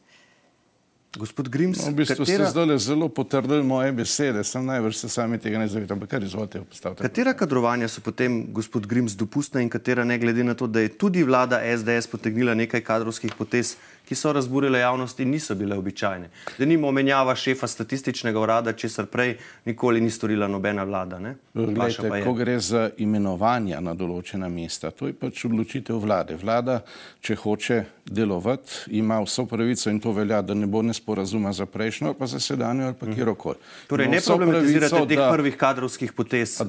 Gospod 1.16 1.48
Grims, 1.48 1.80
no, 1.80 1.92
v 1.92 2.04
bistvu 2.04 2.24
katera... 2.28 2.44
ste 2.44 2.52
zdaj 2.52 2.78
zelo 2.78 3.08
potrdili 3.08 3.64
moje 3.64 3.92
besede, 3.92 4.44
sem 4.44 4.60
najbrž 4.66 4.96
se 4.96 5.08
sami 5.08 5.38
tega 5.40 5.58
ne 5.58 5.68
zavedam, 5.68 5.96
ampak 5.96 6.10
kar 6.12 6.22
izvolite 6.22 6.60
postaviti. 6.60 7.02
Katera 7.02 7.32
kadrovanja 7.32 7.88
so 7.88 8.04
potem, 8.04 8.52
gospod 8.52 8.86
Grims, 8.86 9.16
dopustna 9.16 9.64
in 9.64 9.72
katera 9.72 10.04
ne 10.04 10.18
glede 10.20 10.44
na 10.44 10.54
to, 10.54 10.68
da 10.68 10.84
je 10.84 10.92
tudi 10.92 11.24
vlada 11.24 11.62
SDS 11.64 12.12
potegnila 12.12 12.54
nekaj 12.54 12.84
kadrovskih 12.84 13.32
potez, 13.38 13.76
ki 14.08 14.14
so 14.14 14.32
razburile 14.32 14.78
javnost 14.78 15.20
in 15.20 15.30
niso 15.30 15.54
bile 15.54 15.76
običajne. 15.76 16.30
Da 16.58 16.64
nimo 16.64 16.90
menjava 16.92 17.34
šefa 17.34 17.66
statističnega 17.66 18.40
urada, 18.40 18.72
česar 18.72 19.06
prej 19.06 19.36
nikoli 19.64 20.00
ni 20.00 20.10
storila 20.10 20.48
nobena 20.48 20.84
vlada. 20.84 21.18
Glejte, 21.54 22.22
ko 22.24 22.32
gre 22.34 22.58
za 22.60 22.90
imenovanja 22.98 23.80
na 23.80 23.94
določena 23.94 24.48
mesta, 24.48 24.90
to 24.90 25.10
je 25.10 25.16
pač 25.18 25.44
odločitev 25.48 25.98
vlade. 26.02 26.38
Vlada, 26.38 26.80
če 27.20 27.36
hoče 27.42 27.82
delovati, 28.06 28.94
ima 28.94 29.18
vso 29.24 29.46
pravico 29.50 29.90
in 29.90 30.00
to 30.00 30.12
velja, 30.14 30.42
da 30.42 30.54
ne 30.54 30.66
bo 30.70 30.82
nesporazuma 30.86 31.52
za 31.52 31.66
prejšnjo, 31.66 32.14
pa 32.14 32.30
za 32.30 32.40
sedanjo 32.40 32.86
ali 32.86 32.94
pa 33.00 33.06
mhm. 33.06 33.14
kjerokoli. 33.14 33.56
Torej, 33.90 34.08
ne 34.08 34.20
problematizirate 34.26 35.06
teh 35.10 35.24
prvih 35.30 35.56
kadrovskih 35.56 36.12
potez, 36.12 36.60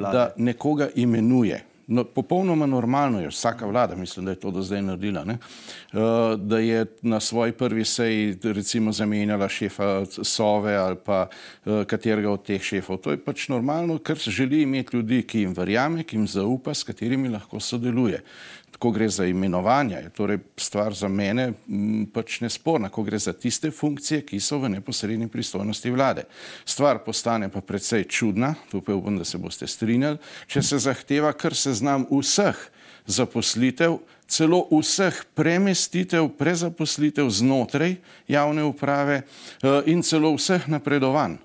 da 0.00 0.30
nekoga 0.36 0.88
imenuje 0.94 1.60
no, 1.90 2.04
popolnoma 2.04 2.66
normalno 2.66 3.20
je, 3.20 3.28
vsaka 3.28 3.66
vlada, 3.66 3.96
mislim, 3.96 4.24
da 4.24 4.30
je 4.30 4.40
to 4.40 4.50
do 4.50 4.62
zdaj 4.62 4.82
naredila, 4.82 5.24
ne, 5.24 5.38
uh, 5.92 6.00
da 6.38 6.58
je 6.58 6.86
na 7.02 7.20
svoji 7.20 7.52
prvi 7.52 7.84
seji 7.84 8.38
recimo 8.42 8.92
zamenjala 8.92 9.48
šefa 9.48 10.04
Sove 10.06 10.76
ali 10.76 10.96
pa 11.04 11.26
uh, 11.64 11.84
katerega 11.84 12.30
od 12.30 12.46
teh 12.46 12.62
šefov. 12.62 13.02
To 13.02 13.10
je 13.10 13.18
pač 13.24 13.48
normalno, 13.48 13.98
ker 13.98 14.16
želi 14.16 14.62
imeti 14.62 14.96
ljudi, 14.96 15.22
ki 15.22 15.40
jim 15.40 15.54
verjame, 15.56 16.04
ki 16.04 16.16
jim 16.16 16.28
zaupa, 16.28 16.74
s 16.74 16.86
katerimi 16.86 17.28
lahko 17.28 17.60
sodeluje. 17.60 18.22
Ko 18.78 18.90
gre 18.90 19.08
za 19.08 19.26
imenovanja, 19.26 19.98
je 19.98 20.10
torej 20.10 20.38
stvar 20.56 20.94
za 20.94 21.08
mene 21.08 21.50
pač 22.14 22.38
nesporna, 22.40 22.88
ko 22.88 23.02
gre 23.02 23.18
za 23.18 23.32
tiste 23.32 23.70
funkcije, 23.70 24.22
ki 24.24 24.40
so 24.40 24.58
v 24.58 24.70
neposrednji 24.76 25.28
pristojnosti 25.28 25.90
vlade. 25.90 26.24
Stvar 26.64 27.02
postane 27.04 27.50
pa 27.52 27.60
precej 27.60 28.06
čudna, 28.08 28.54
tu 28.70 28.80
pa 28.80 28.94
upam, 28.94 29.18
da 29.18 29.24
se 29.24 29.38
boste 29.38 29.66
strinjali, 29.66 30.18
če 30.46 30.62
se 30.62 30.78
zahteva 30.78 31.32
kar 31.32 31.54
seznam 31.54 32.06
vseh 32.10 32.56
zaposlitev, 33.06 33.98
celo 34.30 34.62
vseh 34.70 35.24
premestitev, 35.34 36.30
prezaposlitev 36.38 37.28
znotraj 37.28 37.96
javne 38.28 38.64
uprave 38.64 39.22
eh, 39.22 39.92
in 39.92 40.02
celo 40.06 40.32
vseh 40.38 40.68
napredovanj 40.70 41.40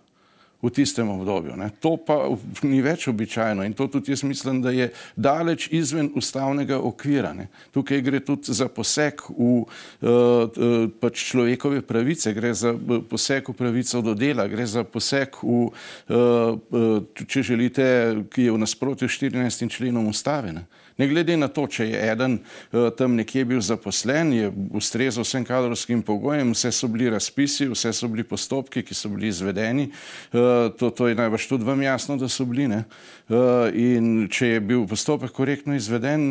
v 0.65 0.71
tistem 0.73 1.10
obdobju. 1.10 1.56
Ne. 1.58 1.69
To 1.80 1.95
pa 1.97 2.17
ni 2.65 2.82
več 2.82 3.08
običajno 3.08 3.65
in 3.65 3.73
to 3.78 3.88
tudi 3.88 4.12
jaz 4.12 4.23
mislim, 4.25 4.62
da 4.62 4.73
je 4.73 4.89
daleč 5.15 5.67
izven 5.71 6.10
ustavnega 6.15 6.80
okvira. 6.80 7.34
Ne. 7.38 7.47
Tukaj 7.75 8.01
gre 8.01 8.19
tudi 8.25 8.54
za 8.54 8.67
poseg 8.67 9.21
v 9.30 9.51
uh, 9.62 10.89
pač 10.99 11.25
človekove 11.30 11.84
pravice, 11.86 12.34
gre 12.34 12.54
za 12.58 12.73
poseg 13.10 13.49
v 13.49 13.58
pravico 13.58 14.01
do 14.01 14.15
dela, 14.17 14.47
gre 14.49 14.65
za 14.65 14.84
poseg 14.84 15.38
v, 15.43 15.69
uh, 16.10 16.97
če 17.25 17.45
želite, 17.45 17.86
ki 18.34 18.49
je 18.49 18.56
v 18.56 18.63
nasprotju 18.65 19.10
s 19.10 19.21
14. 19.21 19.69
členom 19.69 20.10
ustave. 20.10 20.56
Ne. 20.56 20.65
Ne 20.97 21.08
glede 21.08 21.36
na 21.36 21.49
to, 21.51 21.65
če 21.67 21.89
je 21.89 22.01
eden 22.08 22.38
uh, 22.39 22.88
tam 22.95 23.17
nekje 23.19 23.43
bil 23.45 23.60
zaposlen, 23.60 24.29
je 24.31 24.51
ustrezal 24.79 25.25
vsem 25.25 25.43
kadrovskim 25.43 25.99
pogojem, 26.08 26.53
vse 26.55 26.71
so 26.71 26.88
bili 26.88 27.10
razpisi, 27.12 27.67
vse 27.67 27.91
so 27.91 28.08
bili 28.08 28.23
postopki, 28.23 28.79
ki 28.86 28.95
so 28.95 29.12
bili 29.12 29.27
izvedeni. 29.27 29.89
Uh, 30.31 30.71
to, 30.79 30.93
to 30.95 31.10
je 31.12 31.17
najbrž 31.19 31.49
tudi 31.51 31.67
vam 31.67 31.84
jasno, 31.84 32.15
da 32.15 32.29
so 32.31 32.45
bili. 32.47 32.65
Uh, 32.65 33.67
in 33.75 34.29
če 34.31 34.53
je 34.53 34.62
bil 34.63 34.86
postopek 34.88 35.34
korektno 35.36 35.75
izveden, 35.75 36.23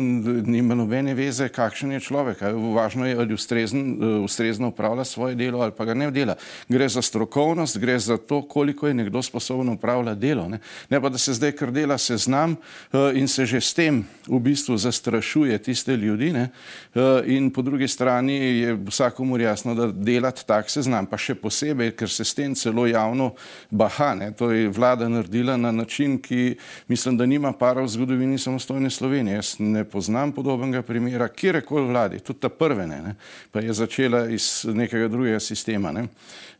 nima 0.49 0.73
nobene 0.73 1.13
veze, 1.13 1.45
kakšen 1.53 1.93
je 1.93 2.01
človek. 2.07 2.41
Važno 2.73 3.05
je, 3.05 3.19
ali 3.21 3.37
ustrezen, 3.37 3.85
uh, 3.93 4.17
ustrezno 4.25 4.73
upravlja 4.73 5.05
svoje 5.05 5.37
delo 5.37 5.61
ali 5.61 5.77
pa 5.77 5.85
ga 5.85 5.93
ne 5.93 6.09
dela. 6.11 6.39
Gre 6.73 6.89
za 6.89 7.05
strokovnost, 7.05 7.77
gre 7.77 7.99
za 8.01 8.17
to, 8.17 8.41
koliko 8.49 8.89
je 8.89 8.97
nekdo 8.97 9.21
sposoben 9.21 9.69
upravljati 9.77 10.25
delo. 10.25 10.49
Ne, 10.49 10.59
ne 10.89 11.01
pa, 11.01 11.13
da 11.13 11.21
se 11.21 11.37
zdaj 11.37 11.53
kar 11.53 11.71
dela 11.71 12.01
seznam 12.01 12.57
uh, 12.57 13.13
in 13.13 13.29
se 13.29 13.45
že 13.45 13.61
s 13.61 13.77
tem 13.77 14.01
bistvu 14.25 14.54
bistvu 14.55 14.77
zastrašuje 14.77 15.57
tiste 15.57 15.95
ljudi 15.97 16.31
ne? 16.33 16.49
Eh, 16.95 17.23
in 17.25 17.51
po 17.51 17.61
drugi 17.61 17.87
strani 17.87 18.35
je 18.35 18.77
vsakomur 18.87 19.41
jasno, 19.41 19.75
da 19.75 19.87
delati 19.91 20.45
tak 20.47 20.69
seznam, 20.71 21.05
pa 21.05 21.19
še 21.19 21.35
posebej, 21.35 21.91
ker 21.99 22.09
se 22.09 22.23
s 22.25 22.33
tem 22.35 22.55
celo 22.55 22.87
javno 22.87 23.33
baha, 23.69 24.13
ne? 24.15 24.31
to 24.31 24.51
je 24.51 24.69
vlada 24.71 25.09
naredila 25.11 25.57
na 25.57 25.71
način, 25.71 26.17
ki 26.21 26.55
mislim, 26.87 27.17
da 27.17 27.25
nima 27.25 27.51
para 27.51 27.83
v 27.83 27.91
zgodovini 27.91 28.39
samostojne 28.39 28.89
Slovenije. 28.89 29.35
Jaz 29.35 29.55
ne 29.59 29.83
poznam 29.83 30.31
podobnega 30.31 30.81
primera, 30.81 31.27
kjerekoli 31.27 31.87
vladi, 31.91 32.19
tudi 32.23 32.39
ta 32.39 32.49
prve 32.49 32.87
ne, 32.87 33.01
ne? 33.01 33.15
pa 33.51 33.59
je 33.59 33.73
začela 33.73 34.25
iz 34.29 34.65
nekega 34.71 35.07
drugega 35.11 35.39
sistema, 35.39 35.91
ne? 35.91 36.07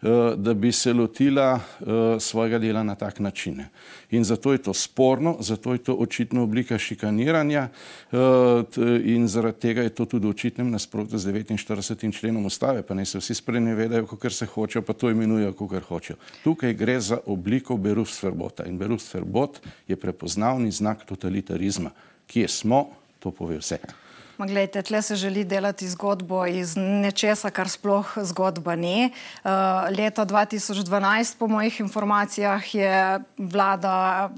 Eh, 0.06 0.36
da 0.36 0.54
bi 0.54 0.72
se 0.72 0.94
lotila 0.94 1.56
eh, 1.60 2.20
svojega 2.20 2.60
dela 2.60 2.84
na 2.84 2.96
tak 2.96 3.20
način. 3.20 3.56
Ne? 3.58 3.70
In 4.12 4.24
zato 4.24 4.52
je 4.52 4.58
to 4.58 4.74
sporno, 4.74 5.38
zato 5.40 5.74
je 5.74 5.78
to 5.78 5.94
očitno 5.94 6.44
oblika 6.44 6.78
šikaniranja, 6.78 7.70
Eh, 8.16 8.64
in 9.04 9.28
zaradi 9.28 9.60
tega 9.60 9.82
je 9.82 9.90
to 9.90 10.06
tudi 10.06 10.28
očitnem 10.28 10.70
nasprotju 10.72 11.18
z 11.18 11.32
49. 11.32 12.12
členom 12.12 12.46
ustave, 12.46 12.82
pa 12.82 12.94
naj 12.94 13.06
se 13.06 13.20
vsi 13.20 13.36
sprenevedajo, 13.36 14.08
kako 14.08 14.30
se 14.30 14.46
hočejo, 14.46 14.82
pa 14.82 14.94
to 14.94 15.10
imenujejo, 15.10 15.54
kako 15.54 15.80
hočejo. 15.80 16.18
Tukaj 16.44 16.74
gre 16.74 17.00
za 17.00 17.20
obliko 17.26 17.78
berufsverbota 17.78 18.66
in 18.66 18.78
berufsverbot 18.78 19.60
je 19.88 19.96
prepoznavni 19.96 20.72
znak 20.72 21.06
totalitarizma. 21.06 21.92
Kje 22.28 22.48
smo, 22.48 22.90
to 23.20 23.32
pove 23.32 23.58
vse. 23.58 24.05
Gledajte, 24.38 24.82
tle 24.82 25.02
se 25.02 25.16
želi 25.16 25.44
delati 25.44 25.88
zgodbo 25.88 26.46
iz 26.46 26.74
nečesa, 26.78 27.50
kar 27.50 27.70
sploh 27.70 28.18
zgodba 28.18 28.76
ni. 28.76 29.12
Uh, 29.44 29.52
leta 29.98 30.26
2012, 30.26 31.38
po 31.40 31.48
mojih 31.48 31.80
informacijah, 31.80 32.76
je 32.76 33.20
vlada, 33.38 34.30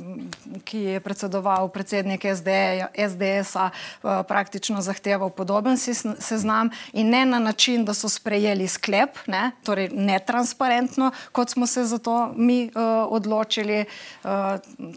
ki 0.64 0.80
je 0.80 1.00
predsedoval 1.00 1.70
predsednik 1.74 2.26
SDS-a, 2.30 3.70
uh, 3.70 4.12
praktično 4.28 4.82
zahteval 4.82 5.30
podoben 5.30 5.78
seznam 6.20 6.70
in 6.94 7.10
ne 7.10 7.26
na 7.26 7.40
način, 7.40 7.86
da 7.86 7.94
so 7.94 8.10
sprejeli 8.10 8.68
sklep, 8.68 9.18
ne, 9.28 9.52
torej 9.64 9.90
netransparentno, 9.90 11.12
kot 11.32 11.50
smo 11.50 11.68
se 11.68 11.84
za 11.86 11.98
to 11.98 12.34
mi 12.36 12.66
uh, 12.66 12.82
odločili, 13.10 13.86
uh, 14.24 14.30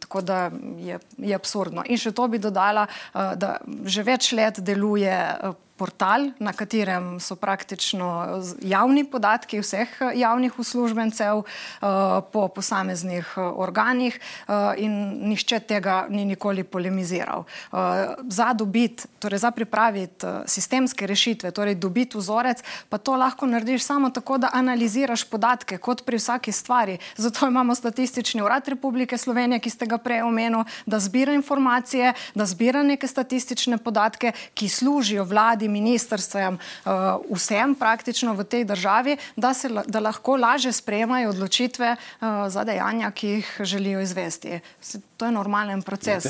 tako 0.01 0.21
da 0.21 0.51
je, 0.79 0.99
je 1.17 1.35
absurdno. 1.35 1.89
In 1.89 1.97
še 1.97 2.13
to 2.13 2.29
bi 2.29 2.39
dodala, 2.39 2.85
uh, 3.15 3.33
da 3.35 3.57
že 3.85 4.03
več 4.05 4.33
let 4.37 4.61
deluje 4.61 4.90
deluje 4.91 5.39
eh, 5.43 5.55
portal, 5.81 6.29
na 6.39 6.53
katerem 6.53 7.17
so 7.21 7.39
praktično 7.41 8.11
javni 8.61 9.07
podatki 9.09 9.63
vseh 9.65 9.89
eh, 10.01 10.13
javnih 10.21 10.59
uslužbencev 10.61 11.41
eh, 11.41 11.87
po 12.33 12.49
posameznih 12.53 13.33
organih 13.39 14.19
in 14.77 14.93
nišče 15.31 15.61
tega 15.69 16.07
ni 16.11 16.25
nikoli 16.25 16.65
polemiziral. 16.65 17.45
Za 18.29 18.53
dobiti, 18.53 19.07
torej 19.19 19.39
za 19.39 19.51
pripraviti 19.51 20.27
sistemske 20.47 21.07
rešitve, 21.07 21.51
torej 21.51 21.75
dobiti 21.75 22.19
vzorec, 22.19 22.63
pa 22.89 22.99
to 22.99 23.17
lahko 23.17 23.47
narediš 23.47 23.85
samo 23.85 24.11
tako, 24.11 24.39
da 24.39 24.51
analiziraš 24.53 25.25
podatke, 25.31 25.79
kot 25.79 26.05
pri 26.05 26.19
vsaki 26.19 26.53
stvari. 26.53 26.99
Zato 27.17 27.47
imamo 27.47 27.75
statistični 27.75 28.43
urad 28.43 28.69
Republike 28.69 29.19
Slovenije, 29.19 29.61
ki 29.61 29.71
ste 29.71 29.87
ga 29.87 29.99
prej 29.99 30.23
omenili, 30.23 30.65
da 30.87 30.99
zbira 30.99 31.33
informacije, 31.33 32.13
da 32.35 32.47
zbira 32.47 32.83
neke 32.83 33.07
statistične 33.07 33.79
podatke, 33.79 34.33
ki 34.55 34.69
služijo 34.69 35.25
vladi, 35.25 35.70
ministrstvom, 35.71 36.59
uh, 36.59 36.93
vsem 37.35 37.75
praktično 37.75 38.35
v 38.35 38.45
tej 38.45 38.65
državi, 38.65 39.17
da, 39.37 39.55
se, 39.55 39.71
da 39.87 40.01
lahko 40.01 40.37
laže 40.37 40.73
sprejemajo 40.73 41.31
odločitve 41.31 41.95
uh, 41.97 42.29
za 42.49 42.65
dejanja, 42.65 43.11
ki 43.11 43.29
jih 43.29 43.55
želijo 43.61 44.01
izvesti. 44.01 44.61
To 45.17 45.27
je 45.27 45.33
normalen 45.33 45.83
proces. 45.83 46.27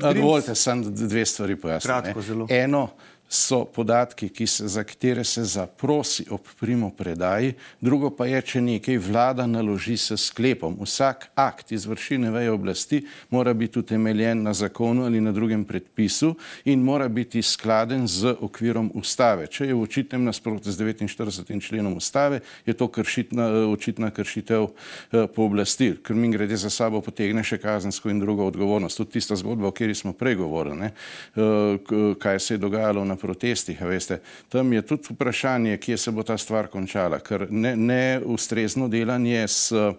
Dovolite, 0.00 0.54
samo 0.54 0.90
dve 0.90 1.26
stvari 1.26 1.56
pojasniti. 1.56 2.14
Eno, 2.48 2.88
so 3.28 3.64
podatki, 3.64 4.46
se, 4.46 4.68
za 4.68 4.84
katere 4.84 5.24
se 5.24 5.44
zaprosi 5.44 6.24
ob 6.30 6.40
primo 6.60 6.90
predaji, 6.90 7.54
drugo 7.80 8.10
pa 8.10 8.26
je, 8.26 8.42
če 8.42 8.60
nekaj 8.60 8.98
vlada 8.98 9.46
naloži 9.46 9.96
s 9.96 10.16
sklepom. 10.16 10.76
Vsak 10.80 11.28
akt 11.34 11.72
izvršilne 11.72 12.30
veje 12.30 12.50
oblasti 12.50 13.02
mora 13.30 13.54
biti 13.54 13.78
utemeljen 13.78 14.42
na 14.42 14.54
zakonu 14.54 15.04
ali 15.04 15.20
na 15.20 15.32
drugem 15.32 15.64
predpisu 15.64 16.34
in 16.64 16.82
mora 16.82 17.08
biti 17.08 17.42
skladen 17.42 18.06
z 18.06 18.36
okvirom 18.40 18.90
ustave. 18.94 19.46
Če 19.46 19.66
je 19.66 19.74
v 19.74 19.82
očitnem 19.82 20.24
nasprotju 20.24 20.72
z 20.72 20.84
49. 20.84 21.60
členom 21.66 21.96
ustave, 21.96 22.40
je 22.66 22.74
to 22.74 22.88
kršitna, 22.88 23.48
očitna 23.72 24.10
kršitev 24.10 24.68
eh, 24.68 25.26
pooblastil, 25.26 25.98
ker 26.02 26.14
mi 26.14 26.30
grede 26.30 26.56
za 26.56 26.70
sabo 26.70 27.00
potegne 27.00 27.44
še 27.44 27.58
kazensko 27.58 28.10
in 28.10 28.20
drugo 28.22 28.46
odgovornost. 28.46 28.96
Tudi 28.96 29.18
tista 29.18 29.36
zgodba, 29.36 29.68
o 29.68 29.74
kateri 29.74 29.94
smo 29.94 30.12
prej 30.12 30.38
govorili, 30.38 30.76
ne, 30.78 30.92
eh, 30.92 32.14
kaj 32.18 32.40
se 32.40 32.54
je 32.54 32.58
dogajalo 32.62 33.04
na 33.04 33.15
na 33.16 33.20
protestih. 33.20 33.80
Veste, 33.80 34.20
tam 34.52 34.72
je 34.72 34.82
tudi 34.86 35.14
vprašanje, 35.14 35.76
kje 35.80 35.96
se 35.96 36.12
bo 36.12 36.22
ta 36.22 36.36
stvar 36.38 36.68
končala, 36.68 37.18
ker 37.24 37.46
neustrezno 37.50 38.86
ne 38.86 38.92
delanje 38.98 39.48
s 39.48 39.72
uh, 39.72 39.94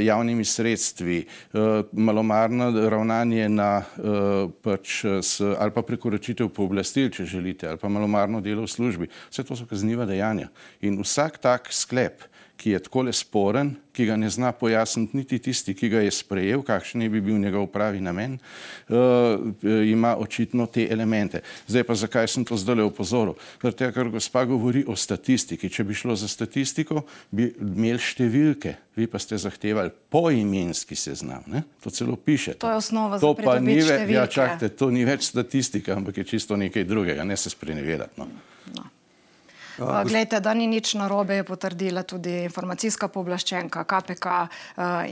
javnimi 0.00 0.44
sredstvi, 0.44 1.20
uh, 1.52 1.84
malomarno 1.92 2.70
ravnanje 2.88 3.48
na, 3.48 3.82
uh, 3.98 4.50
pač 4.62 5.04
s, 5.04 5.40
ali 5.40 5.74
pa 5.74 5.82
prekoračitev 5.82 6.48
pooblastil, 6.48 7.10
če 7.12 7.28
želite, 7.28 7.68
ali 7.68 7.78
pa 7.78 7.88
malomarno 7.92 8.40
delo 8.40 8.64
v 8.64 8.72
službi. 8.72 9.12
Vse 9.30 9.44
to 9.44 9.56
so 9.56 9.68
kazniva 9.68 10.08
dejanja. 10.08 10.48
In 10.80 10.98
vsak 11.02 11.38
tak 11.42 11.72
sklep, 11.74 12.24
ki 12.58 12.70
je 12.74 12.78
tako 12.82 13.04
sporen, 13.14 13.76
ki 13.94 14.06
ga 14.06 14.16
ne 14.18 14.28
zna 14.30 14.50
pojasniti 14.52 15.16
niti 15.16 15.38
tisti, 15.38 15.74
ki 15.74 15.88
ga 15.88 16.00
je 16.02 16.10
sprejel, 16.10 16.62
kakšen 16.66 17.02
je 17.02 17.08
bi 17.10 17.20
bil 17.22 17.38
njegov 17.38 17.68
pravi 17.70 18.00
namen, 18.02 18.38
uh, 18.88 18.96
ima 19.86 20.16
očitno 20.18 20.66
te 20.66 20.88
elemente. 20.90 21.42
Zdaj 21.66 21.84
pa 21.86 21.94
zakaj 21.94 22.28
sem 22.28 22.44
to 22.44 22.58
zdaj 22.58 22.82
opozoril? 22.82 23.38
Zato, 23.62 23.92
ker 23.94 24.10
gospa 24.10 24.44
govori 24.44 24.84
o 24.86 24.96
statistiki. 24.96 25.70
Če 25.70 25.86
bi 25.86 25.94
šlo 25.94 26.18
za 26.18 26.28
statistiko, 26.28 27.04
bi 27.30 27.52
imeli 27.62 28.02
številke, 28.02 28.74
vi 28.98 29.06
pa 29.06 29.22
ste 29.22 29.38
zahtevali 29.38 29.94
poimenski 30.10 30.98
seznam. 30.98 31.46
Ne? 31.46 31.62
To 31.86 31.94
celo 31.94 32.18
piše. 32.18 32.58
To 32.58 32.74
je 32.74 32.82
osnova 32.82 33.22
to 33.22 33.34
za 33.38 33.44
pa 33.46 33.58
ni 33.62 33.78
več, 33.78 34.10
ja, 34.10 34.26
čakajte, 34.26 34.74
to 34.74 34.90
ni 34.90 35.06
več 35.06 35.30
statistika, 35.30 35.94
ampak 35.94 36.22
je 36.22 36.30
čisto 36.34 36.58
nekaj 36.58 36.86
drugega, 36.90 37.26
ne 37.26 37.38
se 37.38 37.54
sprenevedati. 37.54 38.18
No. 38.18 38.30
No. 38.74 38.97
Glejte, 39.78 40.40
da 40.40 40.54
ni 40.54 40.66
nič 40.66 40.94
narobe, 40.98 41.38
je 41.38 41.44
potrdila 41.46 42.02
tudi 42.02 42.32
informacijska 42.42 43.08
pooblaščenka 43.14 43.84
KPK 43.86 44.26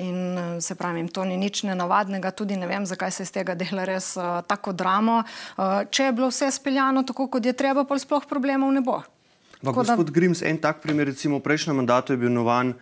in 0.03 0.39
se 0.61 0.75
pravim, 0.75 1.09
to 1.09 1.25
ni 1.25 1.37
nič 1.39 1.63
nenavadnega, 1.69 2.31
tudi 2.35 2.57
ne 2.59 2.67
vem, 2.67 2.87
zakaj 2.87 3.15
se 3.15 3.23
iz 3.23 3.33
tega 3.35 3.55
dela 3.55 3.87
res 3.87 4.15
tako 4.51 4.75
dramo. 4.75 5.23
Če 5.91 6.11
je 6.11 6.17
bilo 6.17 6.31
vse 6.33 6.51
speljano 6.51 7.07
tako, 7.07 7.29
kot 7.31 7.47
je 7.47 7.55
treba, 7.55 7.87
pa 7.87 7.99
sploh 7.99 8.27
problemov 8.27 8.75
ne 8.75 8.83
bo. 8.83 9.01
Pa, 9.63 9.73
gospod 9.73 10.11
da... 10.11 10.13
Grims, 10.13 10.43
en 10.43 10.59
tak 10.59 10.83
primer, 10.83 11.07
recimo 11.09 11.39
v 11.39 11.47
prejšnjem 11.47 11.83
mandatu 11.83 12.13
je 12.15 12.23
bil 12.27 12.35
novan 12.35 12.75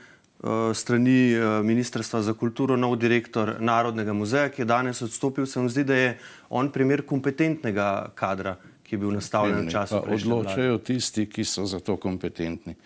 strani 0.75 1.37
Ministrstva 1.65 2.21
za 2.23 2.35
kulturo 2.37 2.77
nov 2.77 2.99
direktor 3.01 3.57
Narodnega 3.61 4.13
muzeja, 4.13 4.51
ki 4.53 4.63
je 4.63 4.69
danes 4.69 5.01
odstopil. 5.03 5.47
Se 5.47 5.61
mi 5.61 5.73
zdi, 5.73 5.85
da 5.85 5.97
je 5.97 6.11
on 6.51 6.69
primer 6.73 7.05
kompetentnega 7.07 8.11
kadra 8.15 8.57
ki 8.85 8.95
je 8.95 8.99
bil 8.99 9.11
nastavljen 9.11 9.67
v 9.67 9.73
času. 9.73 10.03
Odločajo 10.07 10.79
tisti, 10.79 11.27
ki 11.27 11.45
so 11.45 11.67
za 11.67 11.81
to 11.81 11.97
kompetentni. 11.97 12.77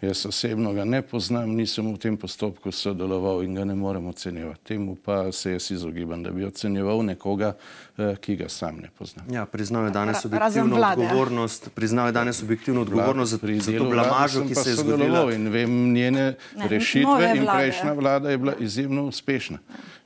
Jaz 0.00 0.26
osebno 0.26 0.72
ga 0.72 0.84
ne 0.84 1.02
poznam, 1.02 1.50
nisem 1.52 1.84
v 1.92 1.98
tem 2.00 2.16
postopku 2.16 2.72
sodeloval 2.72 3.42
in 3.44 3.54
ga 3.54 3.66
ne 3.68 3.74
morem 3.76 4.06
ocenjevati. 4.06 4.64
Temu 4.64 4.96
pa 4.96 5.32
se 5.32 5.52
jaz 5.52 5.70
izogibam, 5.70 6.22
da 6.22 6.30
bi 6.30 6.44
ocenjeval 6.44 7.04
nekoga, 7.04 7.52
eh, 7.98 8.16
ki 8.20 8.36
ga 8.36 8.48
sam 8.48 8.80
ne 8.80 8.88
poznam. 8.98 9.26
Ja, 9.28 9.44
priznal 9.46 9.84
je 9.84 9.90
danes 9.90 10.24
objektivno 10.24 10.76
odgovornost, 10.76 11.68
priznal 11.74 12.08
je 12.08 12.12
danes 12.12 12.42
objektivno 12.42 12.80
odgovornost 12.80 13.30
za, 13.30 13.38
za 13.60 13.78
to 13.78 13.90
blamažo, 13.90 14.46
ki 14.48 14.54
se 14.54 14.70
je 14.70 14.76
zgodila. 14.76 15.32
In 15.34 15.48
vem 15.48 15.92
njene 15.92 16.34
ne, 16.56 16.68
rešitve 16.68 17.32
in 17.36 17.46
prejšnja 17.46 17.92
vlada 17.92 18.30
je 18.30 18.38
bila 18.38 18.54
izjemno 18.60 19.04
uspešna. 19.04 19.58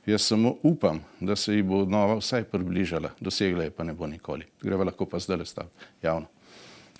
Jaz 0.05 0.21
samo 0.21 0.55
upam, 0.63 0.99
da 1.19 1.35
se 1.35 1.55
ji 1.55 1.63
bo 1.63 1.85
nova 1.85 2.15
vsaj 2.19 2.43
približala, 2.43 3.09
dosegla 3.19 3.63
je 3.63 3.71
pa 3.71 3.83
ne 3.83 3.93
bo 3.93 4.07
nikoli. 4.07 4.45
Greva 4.61 4.83
lahko 4.83 5.05
pa 5.05 5.19
zdaj 5.19 5.37
le 5.37 5.45
staviti 5.45 5.75
javno. 6.01 6.27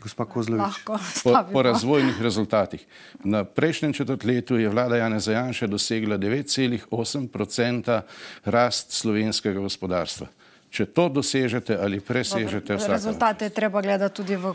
Gospa 0.01 0.26
Kozlovič. 0.26 0.84
Po, 1.24 1.34
po 1.53 1.62
razvojnih 1.62 2.22
rezultatih. 2.22 2.86
Na 3.24 3.43
prejšnjem 3.43 3.93
četrtletju 3.93 4.58
je 4.60 4.70
vlada 4.70 4.97
Jana 4.97 5.20
Zajanša 5.20 5.68
dosegla 5.68 6.18
9,8% 6.18 8.01
rast 8.45 8.91
slovenskega 8.91 9.60
gospodarstva. 9.60 10.28
Če 10.70 10.86
to 10.86 11.10
dosežete 11.10 11.78
ali 11.80 12.01
presežete, 12.03 12.76
vse. 12.76 12.91
Rezultate 12.91 13.45
je 13.45 13.49
treba 13.56 13.82
gledati 13.82 14.16
tudi 14.16 14.36
v 14.36 14.53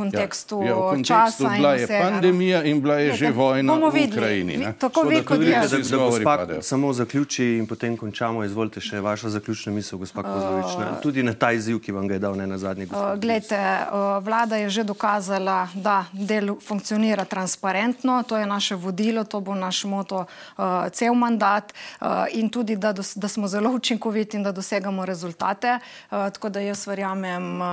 kontekstu, 0.00 0.62
ja, 0.64 0.72
ja, 0.72 0.76
v 0.76 0.90
kontekstu 0.96 1.44
časa. 1.44 1.56
Bila 1.56 1.72
je 1.76 1.86
vsega, 1.86 2.04
pandemija 2.04 2.62
in 2.64 2.80
bila 2.80 2.96
je 2.98 3.12
že 3.20 3.30
vojna 3.30 3.74
v 3.74 4.04
Ukrajini. 4.08 4.56
Vi, 4.56 4.72
tako 4.78 5.04
vi, 5.08 5.20
kot 5.24 5.42
jaz. 5.44 5.70
Da, 5.70 5.78
da 5.78 5.96
gospa 5.96 6.34
samo 6.62 6.92
zaključi 6.92 7.44
in 7.60 7.66
potem 7.66 7.96
končamo. 7.96 8.44
Izvolite 8.44 8.80
še 8.80 9.00
vaša 9.00 9.28
zaključna 9.36 9.72
misel, 9.72 9.98
gospa 10.00 10.24
Kozlovič. 10.24 10.72
Uh, 10.76 11.00
tudi 11.02 11.22
na 11.22 11.34
ta 11.34 11.52
izziv, 11.52 11.80
ki 11.84 11.92
vam 11.92 12.08
ga 12.08 12.16
je 12.16 12.22
dal 12.22 12.36
ne 12.36 12.46
na 12.46 12.58
zadnji. 12.58 12.88
Uh, 12.90 13.14
Glejte, 13.20 13.58
uh, 13.58 14.18
vlada 14.24 14.56
je 14.56 14.70
že 14.70 14.84
dokazala, 14.88 15.68
da 15.74 16.04
del 16.12 16.56
funkcionira 16.60 17.24
transparentno. 17.24 18.22
To 18.28 18.38
je 18.38 18.46
naše 18.46 18.74
vodilo, 18.74 19.24
to 19.24 19.40
bo 19.40 19.54
naš 19.54 19.84
moto 19.84 20.24
uh, 20.24 20.88
cel 20.92 21.14
mandat 21.14 21.72
uh, 22.00 22.24
in 22.32 22.48
tudi, 22.48 22.76
da, 22.76 22.92
dos, 22.92 23.14
da 23.16 23.28
smo 23.28 23.48
zelo 23.48 23.70
učinkoviti 23.70 24.36
in 24.36 24.42
da 24.42 24.52
dosegamo 24.52 25.04
rezultate. 25.04 25.78
Uh, 26.10 26.30
tako 26.32 26.48
da 26.48 26.60
jaz 26.60 26.86
verjamem, 26.86 27.60
uh, 27.60 27.68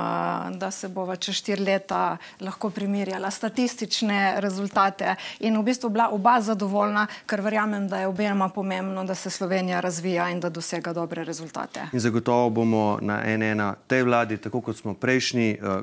da 0.57 0.71
se 0.71 0.87
bo 0.87 1.07
čez 1.15 1.35
štiri 1.35 1.63
leta 1.63 2.16
lahko 2.39 2.69
primerjala 2.69 3.31
statistične 3.31 4.41
rezultate 4.41 5.15
in 5.39 5.57
v 5.57 5.63
bistvu 5.63 5.89
bila 5.89 6.09
oba 6.11 6.41
zadovoljna, 6.41 7.07
ker 7.25 7.41
verjamem, 7.41 7.87
da 7.87 7.99
je 7.99 8.07
obema 8.07 8.49
pomembno, 8.49 9.03
da 9.03 9.15
se 9.15 9.29
Slovenija 9.29 9.79
razvija 9.79 10.29
in 10.29 10.39
da 10.39 10.49
dosega 10.49 10.93
dobre 10.93 11.23
rezultate. 11.23 11.87
In 11.93 11.99
zagotovo 11.99 12.49
bomo 12.49 12.99
na 13.01 13.21
ena 13.25 13.75
tej 13.87 14.03
vladi, 14.03 14.37
tako 14.37 14.61
kot 14.61 14.77
smo 14.77 14.93
prejšnji, 14.93 15.51
eh, 15.51 15.81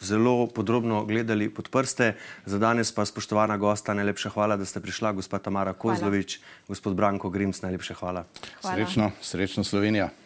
zelo 0.00 0.46
podrobno 0.46 1.04
gledali 1.04 1.48
pod 1.54 1.68
prste. 1.68 2.14
Za 2.46 2.58
danes 2.58 2.92
pa 2.92 3.04
spoštovana 3.04 3.56
gosta, 3.56 3.94
najlepša 3.94 4.30
hvala, 4.30 4.56
da 4.56 4.64
ste 4.64 4.80
prišla, 4.80 5.12
gospod 5.12 5.42
Tamara 5.42 5.72
Kozlovič, 5.72 6.38
hvala. 6.38 6.68
gospod 6.68 6.94
Branko 6.94 7.30
Grims, 7.30 7.62
najlepša 7.62 7.94
hvala. 7.94 8.24
hvala. 8.62 8.76
Srečno, 8.76 9.10
srečno 9.20 9.64
Slovenija. 9.64 10.23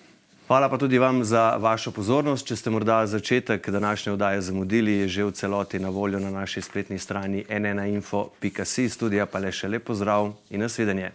Hvala 0.49 0.68
pa 0.68 0.78
tudi 0.78 0.99
vam 0.99 1.24
za 1.24 1.57
vašo 1.61 1.90
pozornost. 1.92 2.46
Če 2.49 2.57
ste 2.57 2.70
morda 2.72 3.03
začetek 3.07 3.68
današnje 3.70 4.12
vdaje 4.12 4.40
zamudili, 4.40 4.92
je 4.92 5.09
že 5.09 5.24
v 5.24 5.32
celoti 5.32 5.78
na 5.78 5.88
voljo 5.92 6.20
na 6.20 6.30
naši 6.30 6.62
spletni 6.64 6.99
strani 6.99 7.44
nnainfo.si. 7.49 8.88
Studija 8.88 9.26
pa 9.26 9.44
le 9.44 9.53
še 9.53 9.68
lepo 9.68 9.94
zdrav 9.94 10.32
in 10.51 10.64
nasvidenje. 10.64 11.12